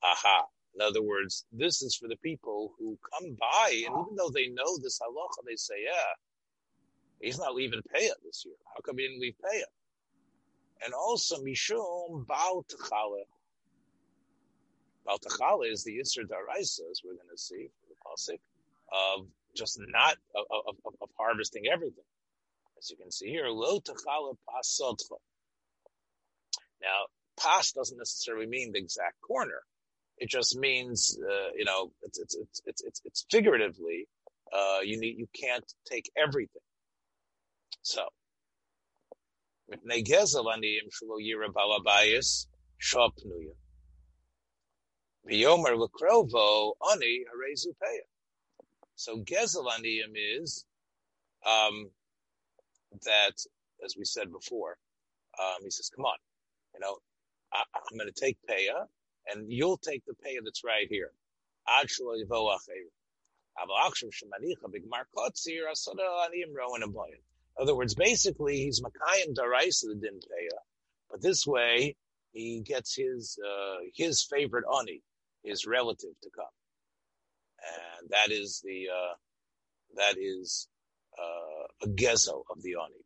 Aha. 0.04 0.46
In 0.76 0.82
other 0.82 1.02
words, 1.04 1.46
this 1.52 1.82
is 1.82 1.96
for 1.96 2.08
the 2.08 2.18
people 2.18 2.74
who 2.80 2.98
come 3.14 3.38
by, 3.40 3.70
and 3.86 3.96
even 3.96 4.16
though 4.18 4.32
they 4.34 4.48
know 4.48 4.78
this 4.82 5.00
halacha, 5.00 5.46
they 5.46 5.56
say, 5.56 5.76
yeah, 5.86 6.14
he's 7.22 7.38
not 7.38 7.54
leaving 7.54 7.82
Peah 7.94 8.14
this 8.26 8.44
year. 8.46 8.56
How 8.74 8.82
come 8.84 8.98
he 8.98 9.08
didn't 9.08 9.22
leave 9.22 9.36
Peah? 9.44 9.70
And 10.84 10.94
also, 10.94 11.38
Mishum 11.38 12.28
Baal 12.28 12.66
Techale. 12.70 13.24
Baal 15.06 15.20
Techale 15.20 15.72
is 15.72 15.84
the 15.84 15.98
Yisr 15.98 16.24
Daraisa, 16.24 16.82
as 16.92 17.02
we're 17.04 17.14
going 17.14 17.32
to 17.32 17.38
see 17.38 17.68
from 17.68 17.90
the 17.90 17.96
Pasik, 18.06 18.40
of 18.92 19.28
just 19.56 19.80
not, 19.88 20.18
of, 20.36 20.46
of, 20.68 20.94
of, 21.02 21.10
harvesting 21.18 21.64
everything. 21.72 22.04
As 22.78 22.90
you 22.90 22.98
can 22.98 23.12
see 23.12 23.30
here, 23.30 23.48
Lo 23.48 23.80
Techale 23.80 24.36
Pasotcha. 24.50 25.16
Now, 26.82 27.06
pas 27.38 27.72
doesn't 27.72 27.98
necessarily 27.98 28.46
mean 28.46 28.72
the 28.74 28.80
exact 28.80 29.22
corner. 29.22 29.62
It 30.18 30.30
just 30.30 30.58
means, 30.58 31.18
uh, 31.22 31.52
you 31.56 31.66
know, 31.66 31.92
it's, 32.04 32.20
it's, 32.20 32.36
it's, 32.36 32.62
it's, 32.66 32.84
it's, 32.84 33.02
it's 33.06 33.26
figuratively, 33.32 34.08
uh, 34.52 34.80
you 34.84 35.00
need, 35.00 35.18
you 35.18 35.28
can't 35.34 35.66
take 35.90 36.12
everything. 36.18 36.62
So, 37.82 38.04
מפני 39.73 40.03
גזל 40.03 40.49
עניים 40.55 40.91
שלא 40.91 41.17
ירא 41.21 41.49
בעל 41.53 41.73
הביס, 41.77 42.49
שוע 42.79 43.09
פנויה. 43.17 43.55
ויאמר 45.25 45.75
לקרובו, 45.85 46.75
עני 46.91 47.25
הרי 47.29 47.57
זופיה. 47.57 48.07
So 48.97 49.23
gezel 49.23 49.67
aniyim 49.77 50.15
is 50.17 50.67
um, 51.47 51.91
that, 53.05 53.37
as 53.85 53.95
we 53.97 54.05
said 54.05 54.33
before, 54.33 54.77
um, 55.39 55.63
he 55.63 55.71
says, 55.71 55.89
"Come 55.95 56.05
on, 56.05 56.19
you 56.75 56.81
know, 56.81 56.99
I, 57.53 57.63
am 57.93 57.97
going 57.97 58.13
to 58.13 58.21
take 58.21 58.39
paya, 58.51 58.89
and 59.29 59.53
you'll 59.53 59.79
take 59.79 60.03
the 60.05 60.15
paya 60.15 60.41
that's 60.45 60.65
right 60.65 60.89
here." 60.91 61.13
Ad 61.69 61.87
in 67.58 67.64
other 67.64 67.76
words, 67.76 67.96
basically, 67.96 68.58
he's 68.58 68.82
Makayim 68.82 69.36
Daraisa 69.36 69.88
the 69.88 69.96
Din 69.96 70.20
Peya, 70.20 70.58
but 71.10 71.22
this 71.22 71.46
way 71.46 71.96
he 72.32 72.62
gets 72.66 72.96
his 72.96 73.38
uh, 73.46 73.78
his 73.96 74.24
favorite 74.24 74.66
ani, 74.76 75.02
his 75.44 75.66
relative, 75.68 76.14
to 76.24 76.30
come, 76.36 76.46
and 78.02 78.10
that 78.10 78.32
is 78.32 78.62
the 78.64 78.88
uh, 78.92 79.14
that 79.98 80.16
is 80.18 80.68
uh, 81.20 81.86
a 81.86 81.88
gezo 81.90 82.44
of 82.50 82.62
the 82.64 82.76
ani. 82.84 83.04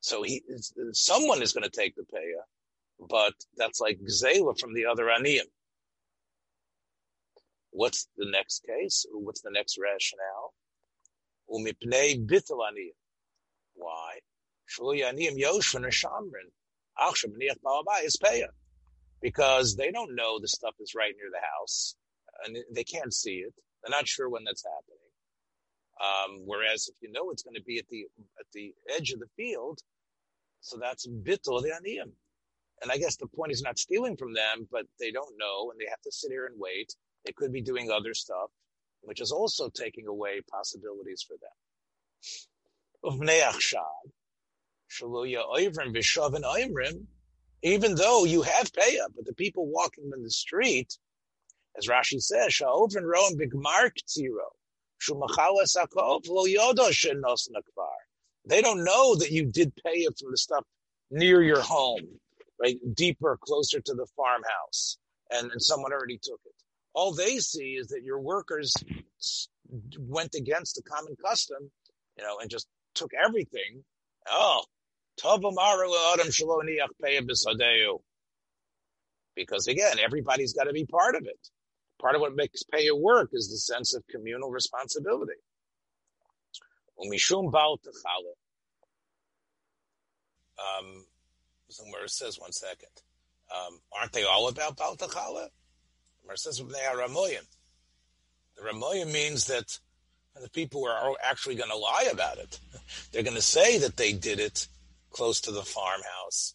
So 0.00 0.22
he 0.22 0.42
someone 0.92 1.42
is 1.42 1.52
going 1.52 1.68
to 1.68 1.70
take 1.70 1.96
the 1.96 2.02
paya, 2.02 2.42
but 3.08 3.34
that's 3.56 3.80
like 3.80 3.98
gzela 3.98 4.58
from 4.58 4.74
the 4.74 4.86
other 4.86 5.06
aniyim. 5.06 5.46
What's 7.72 8.08
the 8.16 8.30
next 8.30 8.64
case? 8.64 9.06
What's 9.12 9.42
the 9.42 9.50
next 9.52 9.76
rationale? 9.76 10.54
Why? 13.74 14.18
Aniyim 14.78 15.36
yoshvan 15.36 15.84
or 15.84 15.90
shamrin. 15.90 16.50
Balabay 16.98 18.04
is. 18.04 18.16
Because 19.20 19.76
they 19.76 19.90
don't 19.90 20.14
know 20.14 20.38
the 20.38 20.48
stuff 20.48 20.74
is 20.80 20.94
right 20.94 21.14
near 21.16 21.30
the 21.30 21.46
house, 21.58 21.94
and 22.44 22.56
they 22.72 22.84
can't 22.84 23.12
see 23.12 23.38
it. 23.38 23.52
They're 23.82 23.96
not 23.96 24.08
sure 24.08 24.28
when 24.30 24.44
that's 24.44 24.64
happening. 24.64 24.96
Um, 26.00 26.42
whereas 26.46 26.88
if 26.88 26.94
you 27.02 27.12
know 27.12 27.30
it's 27.30 27.42
going 27.42 27.56
to 27.56 27.62
be 27.62 27.78
at 27.78 27.88
the 27.90 28.06
at 28.38 28.46
the 28.54 28.72
edge 28.96 29.10
of 29.10 29.20
the 29.20 29.28
field, 29.36 29.80
so 30.60 30.78
that's 30.80 31.06
bittul 31.06 31.62
the 31.62 31.70
aniyim. 31.70 32.12
And 32.82 32.90
I 32.90 32.96
guess 32.96 33.16
the 33.16 33.26
point 33.26 33.52
is 33.52 33.60
not 33.60 33.78
stealing 33.78 34.16
from 34.16 34.32
them, 34.32 34.66
but 34.70 34.86
they 34.98 35.10
don't 35.10 35.36
know, 35.38 35.70
and 35.70 35.78
they 35.78 35.90
have 35.90 36.00
to 36.02 36.12
sit 36.12 36.30
here 36.30 36.46
and 36.46 36.58
wait. 36.58 36.94
They 37.26 37.32
could 37.32 37.52
be 37.52 37.60
doing 37.60 37.90
other 37.90 38.14
stuff 38.14 38.50
which 39.02 39.20
is 39.20 39.32
also 39.32 39.68
taking 39.68 40.06
away 40.06 40.40
possibilities 40.50 41.24
for 41.26 41.36
them. 41.40 41.50
Even 47.62 47.94
though 47.94 48.24
you 48.24 48.42
have 48.42 48.72
payah, 48.72 49.06
but 49.14 49.24
the 49.24 49.34
people 49.34 49.66
walking 49.66 50.10
in 50.14 50.22
the 50.22 50.30
street, 50.30 50.96
as 51.78 51.86
Rashi 51.86 52.20
says, 52.20 52.58
They 58.46 58.62
don't 58.62 58.84
know 58.84 59.14
that 59.16 59.30
you 59.30 59.46
did 59.46 59.72
payah 59.84 60.18
from 60.18 60.30
the 60.30 60.36
stuff 60.36 60.64
near 61.10 61.42
your 61.42 61.60
home, 61.60 62.20
right? 62.60 62.76
Deeper, 62.94 63.38
closer 63.42 63.80
to 63.80 63.94
the 63.94 64.06
farmhouse, 64.16 64.98
and, 65.30 65.50
and 65.50 65.62
someone 65.62 65.92
already 65.92 66.18
took 66.22 66.40
it 66.44 66.59
all 67.00 67.14
they 67.14 67.38
see 67.38 67.78
is 67.80 67.88
that 67.88 68.02
your 68.02 68.20
workers 68.20 68.74
went 69.98 70.34
against 70.34 70.74
the 70.74 70.82
common 70.82 71.16
custom, 71.16 71.70
you 72.18 72.22
know, 72.22 72.38
and 72.40 72.50
just 72.50 72.68
took 72.94 73.12
everything. 73.14 73.84
Oh, 74.30 74.64
because 79.34 79.66
again, 79.66 79.98
everybody's 79.98 80.52
got 80.52 80.64
to 80.64 80.74
be 80.74 80.84
part 80.84 81.14
of 81.14 81.24
it. 81.24 81.48
Part 82.02 82.16
of 82.16 82.20
what 82.20 82.36
makes 82.36 82.62
pay 82.64 82.90
work 82.90 83.30
is 83.32 83.48
the 83.48 83.56
sense 83.56 83.94
of 83.94 84.06
communal 84.06 84.50
responsibility. 84.50 85.40
Um, 90.58 91.06
somewhere 91.70 92.04
it 92.04 92.10
says 92.10 92.38
one 92.38 92.52
second. 92.52 92.92
Um, 93.50 93.80
aren't 93.98 94.12
they 94.12 94.24
all 94.24 94.48
about 94.48 94.76
Baal 94.76 94.96
Gemara 96.30 96.38
says 96.38 96.58
they 96.58 96.84
are 96.84 97.08
Ramoyim. 97.08 97.44
The 98.56 98.62
Ramoyim 98.62 99.12
means 99.12 99.46
that 99.46 99.78
the 100.40 100.50
people 100.50 100.86
are 100.86 101.14
actually 101.24 101.56
going 101.56 101.70
to 101.70 101.76
lie 101.76 102.08
about 102.12 102.38
it. 102.38 102.60
They're 103.12 103.24
going 103.24 103.34
to 103.34 103.42
say 103.42 103.78
that 103.78 103.96
they 103.96 104.12
did 104.12 104.38
it 104.38 104.68
close 105.10 105.40
to 105.42 105.50
the 105.50 105.62
farmhouse, 105.62 106.54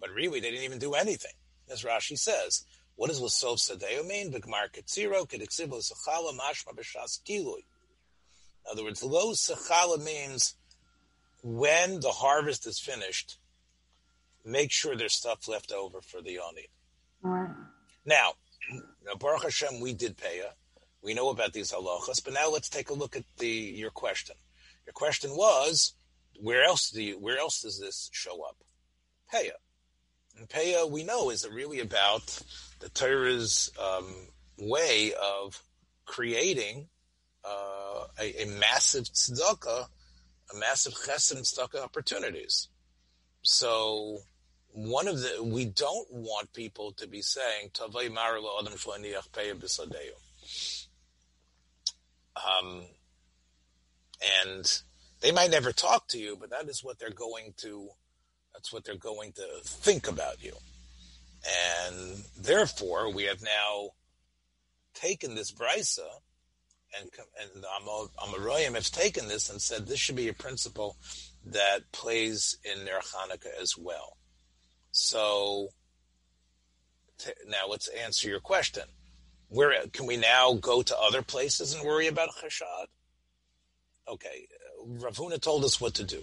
but 0.00 0.08
really 0.10 0.40
they 0.40 0.50
didn't 0.50 0.64
even 0.64 0.78
do 0.78 0.94
anything. 0.94 1.32
As 1.70 1.82
Rashi 1.82 2.18
says, 2.18 2.64
what 2.96 3.08
does 3.08 3.20
Lasov 3.20 3.58
Sadeo 3.58 4.06
mean? 4.06 4.32
B'gmar 4.32 4.72
Ketziro, 4.72 5.28
Kedeksibo 5.28 5.82
Sechala, 5.82 6.34
Mashma 6.34 6.74
B'shas 6.74 7.20
Kilui. 7.22 7.64
In 8.64 8.70
other 8.72 8.84
words, 8.84 9.02
Lo 9.02 9.32
Sechala 9.32 10.02
means 10.02 10.54
when 11.42 12.00
the 12.00 12.10
harvest 12.10 12.66
is 12.66 12.78
finished, 12.78 13.36
make 14.42 14.72
sure 14.72 14.96
there's 14.96 15.12
stuff 15.12 15.48
left 15.48 15.70
over 15.70 16.00
for 16.00 16.22
the 16.22 16.38
Oni. 16.38 16.68
Now, 18.06 18.32
now, 19.04 19.14
Baruch 19.14 19.44
Hashem, 19.44 19.80
we 19.80 19.94
did 19.94 20.16
payah. 20.16 20.52
We 21.02 21.14
know 21.14 21.30
about 21.30 21.52
these 21.52 21.72
halachas, 21.72 22.22
but 22.24 22.34
now 22.34 22.48
let's 22.50 22.68
take 22.68 22.90
a 22.90 22.94
look 22.94 23.16
at 23.16 23.24
the 23.38 23.48
your 23.48 23.90
question. 23.90 24.36
Your 24.86 24.92
question 24.92 25.30
was, 25.30 25.94
where 26.40 26.64
else 26.64 26.90
do 26.90 27.02
you, 27.02 27.18
where 27.18 27.38
else 27.38 27.62
does 27.62 27.80
this 27.80 28.08
show 28.12 28.42
up? 28.42 28.56
Payah. 29.32 29.58
And 30.38 30.48
payah, 30.48 30.90
we 30.90 31.04
know, 31.04 31.30
is 31.30 31.46
really 31.48 31.80
about 31.80 32.42
the 32.80 32.88
Torah's 32.88 33.70
um, 33.80 34.28
way 34.58 35.12
of 35.20 35.62
creating 36.04 36.88
uh, 37.44 38.06
a, 38.20 38.42
a, 38.42 38.46
massive 38.46 39.04
tzedakah, 39.04 39.86
a 40.52 40.56
massive 40.58 40.94
chesed 40.94 41.34
and 41.34 41.44
tzedakah 41.44 41.82
opportunities. 41.82 42.68
So 43.42 44.18
one 44.72 45.06
of 45.06 45.20
the 45.20 45.42
we 45.42 45.66
don't 45.66 46.10
want 46.10 46.52
people 46.54 46.92
to 46.92 47.06
be 47.06 47.20
saying 47.20 47.70
Adam 47.78 48.72
Um 52.36 52.82
and 54.46 54.82
they 55.20 55.30
might 55.30 55.50
never 55.50 55.72
talk 55.72 56.08
to 56.08 56.18
you, 56.18 56.36
but 56.40 56.50
that 56.50 56.68
is 56.68 56.82
what 56.82 56.98
they're 56.98 57.10
going 57.10 57.54
to 57.58 57.90
that's 58.54 58.72
what 58.72 58.84
they're 58.84 58.96
going 58.96 59.32
to 59.32 59.46
think 59.64 60.08
about 60.08 60.42
you. 60.42 60.54
And 61.86 62.24
therefore 62.38 63.12
we 63.12 63.24
have 63.24 63.42
now 63.42 63.90
taken 64.94 65.34
this 65.34 65.52
brisa 65.52 66.08
and 66.98 67.10
and 67.40 67.64
Amoraim 68.18 68.74
have 68.74 68.90
taken 68.90 69.28
this 69.28 69.50
and 69.50 69.60
said 69.60 69.86
this 69.86 69.98
should 69.98 70.16
be 70.16 70.28
a 70.28 70.34
principle 70.34 70.96
that 71.44 71.92
plays 71.92 72.56
in 72.64 72.86
their 72.86 73.00
Hanukkah 73.00 73.60
as 73.60 73.76
well 73.76 74.16
So 74.92 75.68
t- 77.18 77.32
now 77.48 77.66
let's 77.68 77.88
answer 77.88 78.28
your 78.28 78.40
question. 78.40 78.84
Where 79.48 79.74
can 79.88 80.06
we 80.06 80.16
now 80.16 80.54
go 80.54 80.82
to 80.82 80.98
other 80.98 81.22
places 81.22 81.74
and 81.74 81.84
worry 81.84 82.06
about 82.06 82.30
chashad? 82.30 82.86
Okay, 84.08 84.46
Rav 84.84 85.16
Huna 85.16 85.40
told 85.40 85.64
us 85.64 85.80
what 85.80 85.94
to 85.94 86.04
do, 86.04 86.22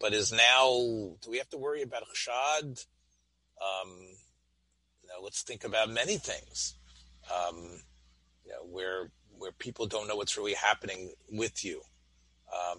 but 0.00 0.12
is 0.14 0.32
now 0.32 0.68
do 1.20 1.30
we 1.30 1.38
have 1.38 1.48
to 1.50 1.58
worry 1.58 1.82
about 1.82 2.04
chashad? 2.14 2.84
Um, 3.60 3.90
now 5.06 5.22
let's 5.22 5.42
think 5.42 5.64
about 5.64 5.90
many 5.90 6.16
things. 6.18 6.74
Um, 7.30 7.80
you 8.44 8.52
know, 8.52 8.64
where 8.70 9.10
where 9.38 9.52
people 9.52 9.86
don't 9.86 10.08
know 10.08 10.16
what's 10.16 10.36
really 10.36 10.54
happening 10.54 11.12
with 11.30 11.64
you. 11.64 11.82
Um, 12.52 12.78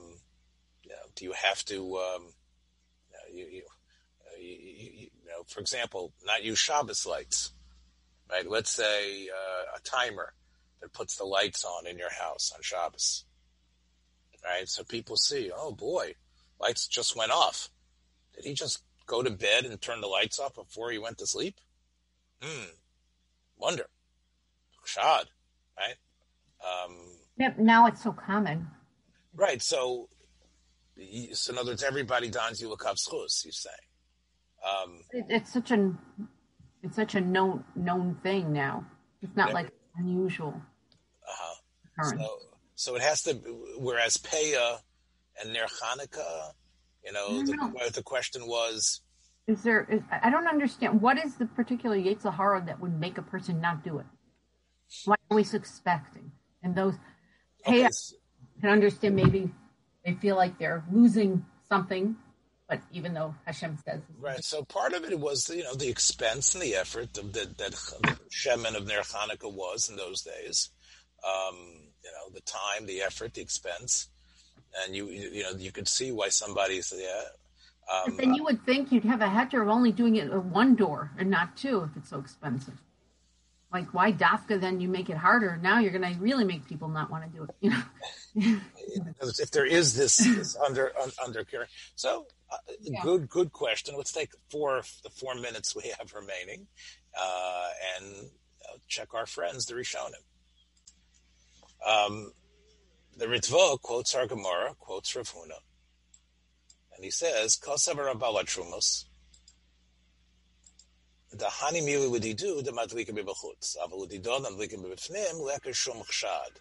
you 0.83 0.91
know, 0.91 0.95
do 1.15 1.25
you 1.25 1.33
have 1.33 1.63
to, 1.65 1.97
um, 1.97 2.33
you, 3.31 3.45
you, 3.45 3.45
you, 3.45 3.51
you, 3.57 3.63
know, 5.43 5.53
for 5.53 5.59
example, 5.59 6.13
not 6.25 6.43
use 6.43 6.59
Shabbos 6.59 7.05
lights, 7.05 7.53
right? 8.31 8.49
Let's 8.49 8.71
say 8.71 9.27
uh, 9.27 9.77
a 9.77 9.81
timer 9.81 10.33
that 10.81 10.93
puts 10.93 11.15
the 11.15 11.25
lights 11.25 11.65
on 11.65 11.87
in 11.87 11.97
your 11.97 12.11
house 12.11 12.51
on 12.55 12.61
Shabbos, 12.61 13.25
right? 14.43 14.67
So 14.67 14.83
people 14.83 15.17
see, 15.17 15.51
oh 15.55 15.71
boy, 15.71 16.15
lights 16.59 16.87
just 16.87 17.15
went 17.15 17.31
off. 17.31 17.69
Did 18.35 18.45
he 18.45 18.53
just 18.53 18.83
go 19.05 19.21
to 19.21 19.29
bed 19.29 19.65
and 19.65 19.79
turn 19.81 20.01
the 20.01 20.07
lights 20.07 20.39
off 20.39 20.55
before 20.55 20.91
he 20.91 20.97
went 20.97 21.17
to 21.19 21.27
sleep? 21.27 21.59
Hmm. 22.41 22.71
Wonder. 23.57 23.85
Shad, 24.85 25.27
right? 25.77 25.95
Um, 26.61 26.97
yep. 27.37 27.57
Now 27.57 27.87
it's 27.87 28.03
so 28.03 28.11
common. 28.11 28.67
Right. 29.33 29.61
So, 29.61 30.09
so 31.31 31.53
in 31.53 31.57
other 31.57 31.71
words, 31.71 31.83
everybody 31.83 32.29
dons 32.29 32.61
you 32.61 32.71
a 32.73 32.77
schus. 32.77 33.45
You 33.45 33.51
say. 33.51 33.69
Um, 34.63 34.99
it, 35.11 35.25
it's 35.29 35.51
such 35.51 35.71
a 35.71 35.93
it's 36.81 36.95
such 36.95 37.15
a 37.15 37.21
known 37.21 37.63
known 37.75 38.17
thing 38.23 38.53
now. 38.53 38.85
It's 39.21 39.35
not 39.35 39.53
like 39.53 39.71
unusual. 39.97 40.53
Uh 41.27 41.31
huh. 41.31 42.03
So, 42.03 42.39
so 42.75 42.95
it 42.95 43.01
has 43.01 43.21
to. 43.23 43.33
Whereas 43.77 44.17
Peah 44.17 44.79
and 45.41 45.53
Ner 45.53 45.65
Hanukkah, 45.65 46.51
you 47.05 47.11
know, 47.11 47.43
the, 47.43 47.55
know. 47.55 47.89
the 47.93 48.03
question 48.03 48.47
was 48.47 49.01
is 49.47 49.61
there? 49.63 49.85
Is, 49.89 50.01
I 50.09 50.29
don't 50.29 50.47
understand. 50.47 51.01
What 51.01 51.17
is 51.23 51.35
the 51.35 51.45
particular 51.45 51.97
Yetzer 51.97 52.33
Hara 52.33 52.63
that 52.65 52.79
would 52.79 52.97
make 52.97 53.17
a 53.17 53.21
person 53.21 53.59
not 53.59 53.83
do 53.83 53.99
it? 53.99 54.05
What 55.05 55.19
are 55.29 55.35
we 55.35 55.43
suspecting? 55.43 56.31
And 56.61 56.75
those, 56.75 56.95
okay. 57.67 57.81
hey, 57.81 57.85
I 57.85 57.89
can 58.61 58.69
understand 58.69 59.15
maybe 59.15 59.51
they 60.05 60.13
feel 60.13 60.37
like 60.37 60.57
they're 60.59 60.85
losing 60.91 61.45
something, 61.67 62.15
but 62.67 62.81
even 62.91 63.13
though 63.13 63.35
Hashem 63.45 63.77
says 63.85 64.01
right. 64.19 64.43
So 64.43 64.63
part 64.63 64.93
of 64.93 65.03
it 65.03 65.19
was 65.19 65.49
you 65.49 65.63
know 65.63 65.75
the 65.75 65.89
expense 65.89 66.53
and 66.53 66.63
the 66.63 66.75
effort 66.75 67.17
of 67.17 67.33
the, 67.33 67.45
that 67.57 67.71
the 67.71 68.17
Shemin 68.31 68.75
of 68.75 68.87
Ner 68.87 69.01
Hanukkah 69.01 69.51
was 69.51 69.89
in 69.89 69.95
those 69.95 70.21
days. 70.21 70.69
Um, 71.25 71.55
you 72.03 72.11
know 72.11 72.33
the 72.33 72.41
time, 72.41 72.85
the 72.85 73.01
effort, 73.01 73.33
the 73.33 73.41
expense, 73.41 74.09
and 74.83 74.95
you 74.95 75.07
you 75.07 75.43
know 75.43 75.51
you 75.51 75.71
could 75.71 75.87
see 75.87 76.11
why 76.11 76.29
somebody 76.29 76.81
said 76.81 76.99
yeah 77.01 77.23
um, 77.91 78.03
but 78.05 78.17
then 78.17 78.33
you 78.33 78.43
would 78.43 78.65
think 78.65 78.91
you'd 78.91 79.03
have 79.03 79.21
a 79.21 79.27
heter 79.27 79.61
of 79.61 79.67
only 79.67 79.91
doing 79.91 80.15
it 80.15 80.31
with 80.31 80.45
one 80.45 80.75
door 80.75 81.11
and 81.17 81.29
not 81.29 81.57
two 81.57 81.81
if 81.89 81.97
it's 81.97 82.09
so 82.09 82.19
expensive. 82.19 82.75
Like 83.71 83.93
why 83.93 84.11
dafka? 84.11 84.61
Then 84.61 84.79
you 84.79 84.87
make 84.87 85.09
it 85.09 85.17
harder. 85.17 85.57
Now 85.61 85.79
you're 85.79 85.91
going 85.91 86.13
to 86.13 86.19
really 86.19 86.43
make 86.43 86.67
people 86.67 86.87
not 86.87 87.09
want 87.09 87.23
to 87.23 87.37
do 87.37 87.43
it. 87.43 87.55
You 87.59 87.71
know, 87.71 88.59
if 89.39 89.51
there 89.51 89.65
is 89.65 89.95
this, 89.95 90.17
this 90.17 90.55
under 90.55 90.91
un, 91.01 91.11
undercurrent. 91.23 91.69
So 91.95 92.27
yeah. 92.81 93.01
good 93.03 93.29
good 93.29 93.51
question. 93.51 93.95
Let's 93.97 94.11
take 94.11 94.31
four 94.49 94.83
the 95.03 95.09
four 95.09 95.35
minutes 95.35 95.75
we 95.75 95.93
have 95.97 96.13
remaining, 96.13 96.67
uh, 97.19 97.69
and 97.97 98.29
uh, 98.69 98.77
check 98.87 99.13
our 99.13 99.25
friends 99.25 99.65
the 99.65 99.75
Rishonim. 99.75 100.23
Um, 101.85 102.31
the 103.17 103.25
Ritva 103.25 103.79
quotes 103.81 104.15
our 104.15 104.25
Gemara, 104.25 104.73
quotes 104.79 105.15
Rav 105.15 105.29
Huna 105.29 105.59
and 106.95 107.03
he 107.03 107.11
says, 107.11 107.57
Kosavar 107.57 108.13
Trumus. 108.45 109.05
The 111.31 111.45
hani 111.45 111.81
mili 111.81 112.09
would 112.09 112.23
he 112.23 112.33
do 112.33 112.61
the 112.61 112.71
madlika 112.71 113.09
bibachutz. 113.09 113.75
Aval 113.77 114.07
udidon 114.07 114.45
bibifnim 114.57 115.41
leker 115.41 115.73
chshad. 115.73 116.57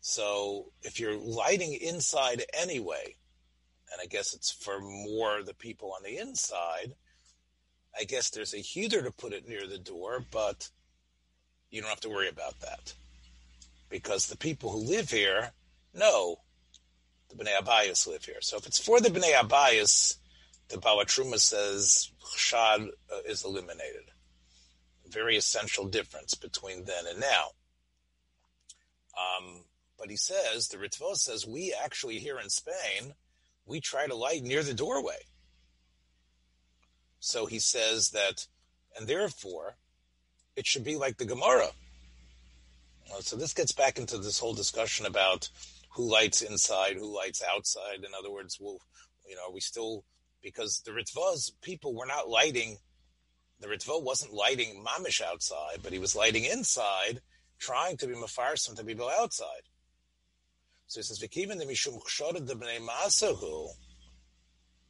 So 0.00 0.72
if 0.82 0.98
you're 0.98 1.16
lighting 1.16 1.74
inside 1.74 2.44
anyway, 2.52 3.16
and 3.94 4.02
I 4.02 4.06
guess 4.06 4.34
it's 4.34 4.50
for 4.50 4.80
more 4.80 5.42
the 5.42 5.54
people 5.54 5.92
on 5.96 6.02
the 6.02 6.18
inside, 6.18 6.94
I 7.98 8.02
guess 8.04 8.30
there's 8.30 8.52
a 8.52 8.58
heater 8.58 9.02
to 9.02 9.12
put 9.12 9.32
it 9.32 9.48
near 9.48 9.68
the 9.68 9.78
door, 9.78 10.24
but 10.32 10.68
you 11.70 11.80
don't 11.80 11.90
have 11.90 12.00
to 12.00 12.10
worry 12.10 12.28
about 12.28 12.58
that. 12.60 12.92
Because 13.88 14.26
the 14.26 14.36
people 14.36 14.72
who 14.72 14.78
live 14.78 15.10
here 15.10 15.52
know 15.94 16.40
the 17.28 17.36
Bnei 17.36 17.56
Abayas 17.56 18.08
live 18.08 18.24
here. 18.24 18.40
So 18.40 18.56
if 18.56 18.66
it's 18.66 18.84
for 18.84 19.00
the 19.00 19.10
Bnei 19.10 19.32
Abayas, 19.32 20.16
the 20.68 20.78
Balatruma 20.78 21.38
says 21.38 22.10
Shad 22.36 22.80
uh, 22.82 23.20
is 23.28 23.44
eliminated. 23.44 24.10
Very 25.08 25.36
essential 25.36 25.86
difference 25.86 26.34
between 26.34 26.84
then 26.84 27.06
and 27.08 27.20
now. 27.20 27.50
Um, 29.16 29.60
but 29.96 30.10
he 30.10 30.16
says, 30.16 30.68
the 30.68 30.78
Ritva 30.78 31.14
says, 31.14 31.46
we 31.46 31.72
actually 31.80 32.18
here 32.18 32.40
in 32.40 32.50
Spain, 32.50 33.14
we 33.66 33.80
try 33.80 34.06
to 34.06 34.14
light 34.14 34.42
near 34.42 34.62
the 34.62 34.74
doorway. 34.74 35.18
So 37.20 37.46
he 37.46 37.58
says 37.58 38.10
that, 38.10 38.46
and 38.98 39.08
therefore, 39.08 39.76
it 40.56 40.66
should 40.66 40.84
be 40.84 40.96
like 40.96 41.16
the 41.16 41.24
Gemara. 41.24 41.68
So 43.20 43.36
this 43.36 43.54
gets 43.54 43.72
back 43.72 43.98
into 43.98 44.18
this 44.18 44.38
whole 44.38 44.54
discussion 44.54 45.06
about 45.06 45.48
who 45.90 46.10
lights 46.10 46.42
inside, 46.42 46.96
who 46.96 47.14
lights 47.14 47.42
outside. 47.42 47.98
In 47.98 48.12
other 48.18 48.30
words, 48.30 48.58
will 48.60 48.80
you 49.28 49.36
know, 49.36 49.50
we 49.52 49.60
still 49.60 50.04
because 50.42 50.82
the 50.84 50.92
Ritva's 50.92 51.52
people 51.62 51.94
were 51.94 52.06
not 52.06 52.28
lighting. 52.28 52.76
The 53.60 53.68
Ritva 53.68 54.02
wasn't 54.02 54.34
lighting 54.34 54.84
mamish 54.84 55.22
outside, 55.22 55.78
but 55.82 55.92
he 55.92 55.98
was 55.98 56.14
lighting 56.14 56.44
inside, 56.44 57.22
trying 57.58 57.96
to 57.98 58.06
be 58.06 58.14
mafarsim 58.14 58.76
to 58.76 58.84
people 58.84 59.08
outside. 59.08 59.62
So 60.86 61.00
he 61.00 61.02
says, 61.04 61.18
"V'kiven 61.18 61.58
the 61.58 61.64
mishum 61.64 62.00
chshorad 62.02 62.46
the 62.46 62.54
bnei 62.54 62.80
masahu." 62.80 63.70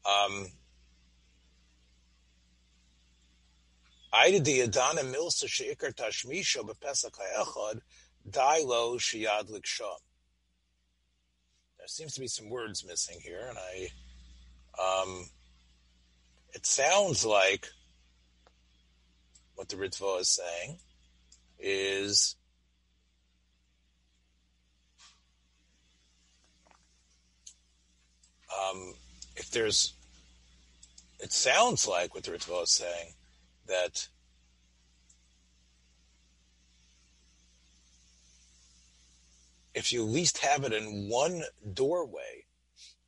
Um, 0.05 0.49
Aida 4.13 4.63
Adana 4.65 5.01
Milsa 5.03 5.47
Sheikar 5.47 5.95
Tashmisha 5.95 6.59
Bepesach 6.59 7.17
Ha'echad 7.17 7.81
Dailo 8.29 8.99
Shiyad 8.99 9.51
Liksham 9.51 9.99
there 11.85 11.89
seems 11.89 12.15
to 12.15 12.21
be 12.23 12.29
some 12.29 12.49
words 12.49 12.83
missing 12.83 13.19
here, 13.21 13.47
and 13.47 13.59
I, 13.59 15.03
um, 15.03 15.27
it 16.55 16.65
sounds 16.65 17.27
like 17.27 17.69
what 19.55 19.69
the 19.69 19.77
Ritva 19.77 20.21
is 20.21 20.31
saying 20.31 20.79
is 21.59 22.37
um, 28.63 28.95
if 29.37 29.51
there's, 29.51 29.95
it 31.21 31.33
sounds 31.33 31.89
like 31.89 32.15
what 32.15 32.25
the 32.25 32.33
Ritva 32.33 32.63
is 32.63 32.71
saying 32.71 33.15
that 33.67 34.09
if 39.75 39.93
you 39.93 40.05
at 40.05 40.11
least 40.11 40.39
have 40.39 40.65
it 40.65 40.73
in 40.73 41.09
one 41.09 41.43
doorway, 41.73 42.45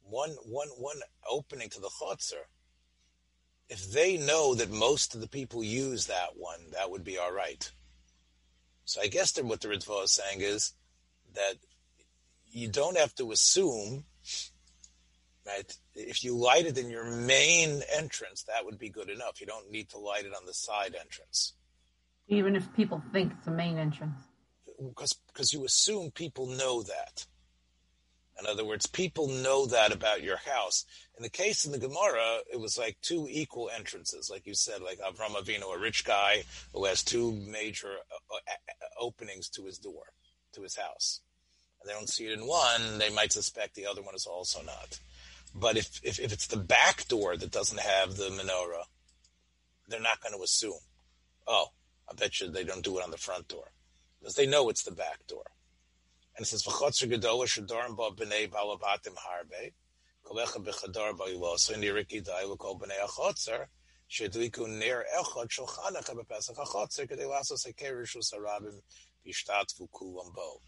one 0.08 0.30
one 0.44 0.68
one 0.78 1.00
opening 1.28 1.68
to 1.70 1.80
the 1.80 1.90
chotzer, 2.00 2.46
if 3.68 3.90
they 3.92 4.16
know 4.16 4.54
that 4.54 4.70
most 4.70 5.14
of 5.14 5.20
the 5.20 5.28
people 5.28 5.62
use 5.62 6.06
that 6.06 6.36
one, 6.36 6.60
that 6.72 6.90
would 6.90 7.04
be 7.04 7.18
all 7.18 7.32
right. 7.32 7.70
So 8.84 9.00
I 9.00 9.08
guess 9.08 9.36
what 9.40 9.60
the 9.60 9.68
Ritva 9.68 10.04
is 10.04 10.12
saying 10.12 10.40
is 10.40 10.72
that 11.34 11.54
you 12.50 12.68
don't 12.68 12.96
have 12.96 13.14
to 13.16 13.32
assume, 13.32 14.04
right? 15.46 15.76
If 15.94 16.24
you 16.24 16.36
light 16.36 16.66
it 16.66 16.78
in 16.78 16.90
your 16.90 17.04
main 17.04 17.82
entrance, 17.96 18.42
that 18.44 18.64
would 18.64 18.78
be 18.78 18.88
good 18.88 19.08
enough. 19.08 19.40
You 19.40 19.46
don't 19.46 19.70
need 19.70 19.88
to 19.90 19.98
light 19.98 20.24
it 20.24 20.34
on 20.34 20.46
the 20.46 20.54
side 20.54 20.94
entrance. 20.98 21.54
Even 22.28 22.56
if 22.56 22.72
people 22.74 23.02
think 23.12 23.32
it's 23.32 23.44
the 23.44 23.52
main 23.52 23.78
entrance 23.78 24.18
because 24.76 25.52
you 25.52 25.64
assume 25.64 26.10
people 26.10 26.46
know 26.46 26.82
that. 26.82 27.26
In 28.38 28.46
other 28.46 28.66
words, 28.66 28.86
people 28.86 29.28
know 29.28 29.64
that 29.66 29.92
about 29.92 30.22
your 30.22 30.36
house. 30.36 30.84
In 31.16 31.22
the 31.22 31.30
case 31.30 31.64
in 31.64 31.72
the 31.72 31.78
Gemara, 31.78 32.40
it 32.52 32.60
was 32.60 32.76
like 32.76 32.98
two 33.00 33.26
equal 33.30 33.70
entrances, 33.74 34.28
like 34.30 34.46
you 34.46 34.54
said, 34.54 34.82
like 34.82 34.98
Avram 34.98 35.34
Avinu, 35.36 35.74
a 35.74 35.78
rich 35.78 36.04
guy 36.04 36.44
who 36.74 36.84
has 36.84 37.02
two 37.02 37.32
major 37.32 37.94
uh, 38.30 38.34
uh, 38.36 38.52
openings 39.00 39.48
to 39.50 39.64
his 39.64 39.78
door, 39.78 40.12
to 40.52 40.62
his 40.62 40.76
house. 40.76 41.22
And 41.80 41.88
they 41.88 41.94
don't 41.94 42.10
see 42.10 42.26
it 42.26 42.38
in 42.38 42.46
one, 42.46 42.98
they 42.98 43.10
might 43.10 43.32
suspect 43.32 43.74
the 43.74 43.86
other 43.86 44.02
one 44.02 44.14
is 44.14 44.26
also 44.26 44.60
not. 44.62 44.98
But 45.58 45.78
if, 45.78 46.00
if, 46.02 46.18
if 46.20 46.32
it's 46.34 46.48
the 46.48 46.58
back 46.58 47.08
door 47.08 47.34
that 47.34 47.50
doesn't 47.50 47.80
have 47.80 48.16
the 48.16 48.24
menorah, 48.24 48.84
they're 49.88 50.00
not 50.00 50.20
going 50.20 50.34
to 50.34 50.42
assume, 50.42 50.80
oh, 51.46 51.68
I 52.10 52.14
bet 52.14 52.40
you 52.40 52.50
they 52.50 52.64
don't 52.64 52.84
do 52.84 52.98
it 52.98 53.04
on 53.04 53.10
the 53.10 53.16
front 53.16 53.48
door. 53.48 53.72
Because 54.20 54.34
they 54.34 54.46
know 54.46 54.68
it's 54.68 54.82
the 54.82 54.90
back 54.90 55.26
door. 55.26 55.44
And 56.36 56.44
it 56.44 56.48
says, 56.48 56.62
V'chotzer 56.62 57.10
gedola 57.10 57.46
shadorim 57.46 57.96
ba 57.96 58.10
b'nei 58.10 58.50
balabatim 58.50 59.14
harbe, 59.16 59.72
kolecha 60.26 60.62
b'chadar 60.62 61.16
ba'ilos, 61.16 61.72
in 61.72 61.80
yiriki 61.80 62.22
dai 62.22 62.44
l'kol 62.44 62.78
b'nei 62.78 63.00
achotzer, 63.06 63.66
shedliku 64.10 64.68
ner 64.68 65.06
echot 65.18 65.48
shulchanecha 65.48 66.14
b'pesach 66.14 66.58
achotzer, 66.58 67.08
kedei 67.08 67.24
lasos 67.24 67.66
hakerishus 67.66 68.34
harabim 68.34 68.82
v'ishtatvu 69.26 69.88
kulam 69.90 70.34
bo. 70.34 70.60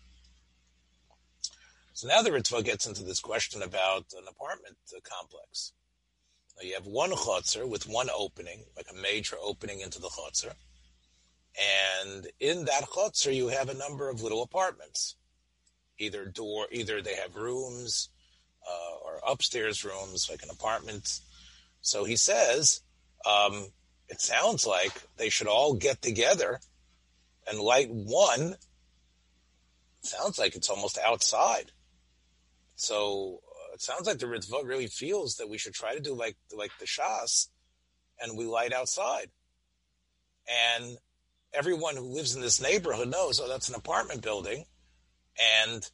So 1.99 2.07
now 2.07 2.23
the 2.23 2.31
Ritva 2.31 2.65
gets 2.65 2.87
into 2.87 3.03
this 3.03 3.19
question 3.19 3.61
about 3.61 4.05
an 4.17 4.23
apartment 4.31 4.77
complex. 5.03 5.73
Now 6.57 6.65
you 6.65 6.75
have 6.75 6.87
one 6.87 7.11
chotzer 7.11 7.69
with 7.69 7.89
one 7.89 8.09
opening, 8.17 8.67
like 8.77 8.87
a 8.89 9.03
major 9.03 9.35
opening 9.43 9.81
into 9.81 9.99
the 9.99 10.07
chotzer. 10.07 10.53
And 12.07 12.29
in 12.39 12.67
that 12.67 12.85
chotzer, 12.85 13.35
you 13.35 13.49
have 13.49 13.69
a 13.69 13.75
number 13.75 14.09
of 14.09 14.23
little 14.23 14.45
apartments. 14.45 15.17
Either 15.99 16.25
door, 16.25 16.69
either 16.71 17.03
they 17.03 17.17
have 17.17 17.35
rooms, 17.35 18.11
uh, 18.65 18.99
or 19.05 19.21
upstairs 19.27 19.85
rooms, 19.85 20.29
like 20.31 20.45
an 20.45 20.51
apartment. 20.51 21.19
So 21.81 22.05
he 22.05 22.15
says, 22.15 22.81
um, 23.27 23.73
it 24.09 24.21
sounds 24.21 24.69
like 24.69 25.03
they 25.17 25.31
should 25.31 25.49
all 25.49 25.75
get 25.75 26.01
together 26.01 26.61
and 27.49 27.59
light 27.59 27.91
one. 27.91 28.55
sounds 30.03 30.39
like 30.39 30.55
it's 30.55 30.71
almost 30.71 30.97
outside. 31.05 31.73
So 32.79 33.41
uh, 33.45 33.75
it 33.75 33.83
sounds 33.83 34.07
like 34.07 34.19
the 34.19 34.27
Ritva 34.27 34.65
really 34.65 34.87
feels 34.87 35.35
that 35.37 35.49
we 35.49 35.59
should 35.59 35.75
try 35.75 35.95
to 35.95 36.01
do 36.01 36.15
like 36.15 36.37
like 36.57 36.71
the 36.79 36.87
Shas, 36.87 37.49
and 38.21 38.39
we 38.39 38.45
light 38.47 38.73
outside. 38.73 39.31
And 40.77 40.97
everyone 41.53 41.97
who 41.97 42.15
lives 42.15 42.37
in 42.37 42.41
this 42.41 42.63
neighborhood 42.63 43.09
knows, 43.09 43.41
oh, 43.41 43.49
that's 43.49 43.69
an 43.69 43.75
apartment 43.75 44.23
building, 44.23 44.65
and 45.61 45.91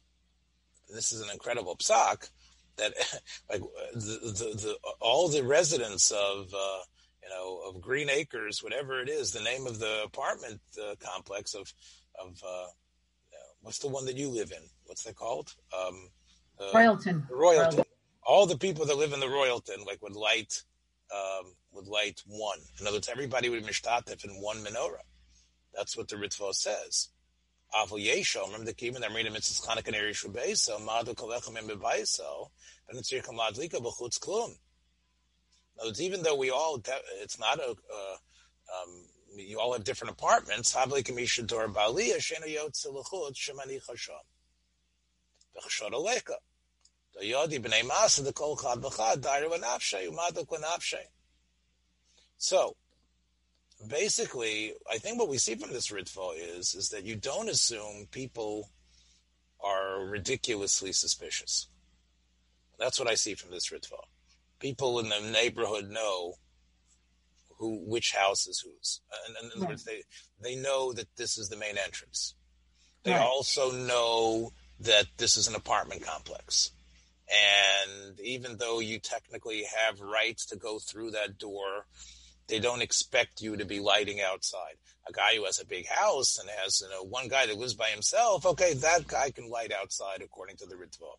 this 0.93 1.11
is 1.11 1.21
an 1.21 1.29
incredible 1.33 1.75
psak 1.75 2.29
that 2.77 2.93
like 3.49 3.61
the, 3.95 4.19
the, 4.21 4.55
the 4.55 4.77
all 5.01 5.27
the 5.27 5.43
residents 5.43 6.11
of 6.11 6.53
uh, 6.53 6.79
you 7.23 7.29
know 7.31 7.61
of 7.67 7.81
Green 7.81 8.11
Acres, 8.11 8.61
whatever 8.61 9.01
it 9.01 9.09
is, 9.09 9.31
the 9.31 9.41
name 9.41 9.65
of 9.65 9.79
the 9.79 10.03
apartment 10.03 10.61
uh, 10.79 10.93
complex 11.03 11.55
of 11.55 11.73
of 12.23 12.39
uh, 12.47 12.67
what's 13.61 13.79
the 13.79 13.87
one 13.87 14.05
that 14.05 14.17
you 14.17 14.29
live 14.29 14.51
in? 14.51 14.69
What's 14.85 15.03
that 15.05 15.15
called? 15.15 15.51
Um, 15.75 16.09
uh, 16.59 16.71
Royalton. 16.73 17.27
Royalton. 17.29 17.83
All 18.23 18.45
the 18.45 18.57
people 18.57 18.85
that 18.85 18.97
live 18.97 19.13
in 19.13 19.19
the 19.19 19.27
Royalton, 19.27 19.85
like 19.85 20.01
would 20.01 20.15
light, 20.15 20.63
um, 21.13 21.53
would 21.73 21.87
light 21.87 22.21
one. 22.25 22.59
In 22.79 22.87
other 22.87 22.97
words, 22.97 23.09
everybody 23.09 23.49
would 23.49 23.63
mishtatef 23.63 24.23
in 24.25 24.31
one 24.41 24.57
menorah. 24.57 25.05
That's 25.75 25.95
what 25.95 26.07
the 26.07 26.15
Ritva 26.15 26.53
says. 26.53 27.09
Avol 27.73 28.03
Yesho, 28.03 28.45
remember 28.45 28.65
the 28.65 28.73
Kivin 28.73 29.01
that 29.01 29.13
read 29.13 29.25
mitzvahs 29.25 29.65
Chanukah 29.65 29.87
and 29.87 29.95
Eresh 29.95 30.25
Beisa, 30.31 30.83
Madu 30.83 31.13
Kolechem 31.13 31.59
in 31.59 31.67
Bebaiso, 31.67 32.49
and 32.89 32.97
it's 32.97 33.11
Yirkam 33.11 33.37
Ladlika 33.37 33.81
B'chutz 33.81 34.19
Klum. 34.19 34.55
even 35.99 36.23
though 36.23 36.35
we 36.35 36.49
all, 36.51 36.81
it's 37.21 37.37
not 37.37 37.59
a, 37.59 37.71
uh, 37.71 38.15
um, 38.81 39.07
you 39.35 39.59
all 39.59 39.73
have 39.73 39.83
different 39.83 40.13
apartments, 40.13 40.73
Havli 40.73 41.03
Kamisha 41.03 41.45
Dor 41.45 41.67
Yotze 41.67 42.85
L'chutz, 42.85 43.37
Shemani 43.37 43.81
Chasham. 43.85 44.13
V'chshor 45.57 45.91
Oleka. 45.91 46.35
The 47.19 47.31
Yodi 47.31 47.59
B'nei 47.59 47.83
Masa, 47.83 48.23
the 48.23 48.33
Kol 48.33 48.57
Chad 48.57 48.79
B'chad, 48.79 49.21
Dair 49.21 49.49
V'nafshay, 49.49 50.09
Umaduk. 50.09 50.47
So, 52.37 52.75
basically, 53.87 54.73
I 54.91 54.97
think 54.97 55.19
what 55.19 55.29
we 55.29 55.37
see 55.37 55.55
from 55.55 55.71
this 55.71 55.89
ritva 55.89 56.33
is 56.35 56.75
is 56.75 56.89
that 56.89 57.03
you 57.03 57.15
don't 57.15 57.49
assume 57.49 58.07
people 58.11 58.69
are 59.63 60.05
ridiculously 60.05 60.91
suspicious. 60.91 61.67
That's 62.77 62.99
what 62.99 63.09
I 63.09 63.15
see 63.15 63.35
from 63.35 63.51
this 63.51 63.69
ritva. 63.69 63.99
People 64.59 64.99
in 64.99 65.09
the 65.09 65.19
neighborhood 65.31 65.89
know 65.89 66.35
who 67.57 67.79
which 67.85 68.11
house 68.11 68.47
is 68.47 68.59
whose. 68.59 69.01
And, 69.27 69.35
and 69.37 69.51
in 69.53 69.59
other 69.59 69.69
words, 69.69 69.83
they 69.85 70.03
they 70.41 70.55
know 70.55 70.93
that 70.93 71.07
this 71.15 71.37
is 71.37 71.49
the 71.49 71.57
main 71.57 71.77
entrance. 71.77 72.35
They 73.03 73.11
right. 73.11 73.21
also 73.21 73.71
know 73.71 74.51
that 74.79 75.05
this 75.17 75.37
is 75.37 75.47
an 75.47 75.55
apartment 75.55 76.03
complex. 76.03 76.71
And 77.27 78.19
even 78.19 78.57
though 78.57 78.79
you 78.79 78.99
technically 78.99 79.63
have 79.75 79.99
rights 79.99 80.45
to 80.47 80.55
go 80.55 80.79
through 80.79 81.11
that 81.11 81.37
door 81.37 81.85
they 82.47 82.59
don't 82.59 82.81
expect 82.81 83.41
you 83.41 83.57
to 83.57 83.65
be 83.65 83.79
lighting 83.79 84.21
outside. 84.21 84.75
A 85.07 85.11
guy 85.11 85.35
who 85.35 85.45
has 85.45 85.59
a 85.59 85.65
big 85.65 85.87
house 85.87 86.37
and 86.39 86.49
has 86.63 86.81
you 86.81 86.89
know 86.89 87.03
one 87.03 87.27
guy 87.27 87.45
that 87.45 87.57
lives 87.57 87.73
by 87.73 87.87
himself, 87.87 88.45
okay, 88.45 88.73
that 88.73 89.07
guy 89.07 89.31
can 89.31 89.49
light 89.49 89.71
outside 89.71 90.21
according 90.23 90.57
to 90.57 90.65
the 90.65 90.75
Ritva. 90.75 91.13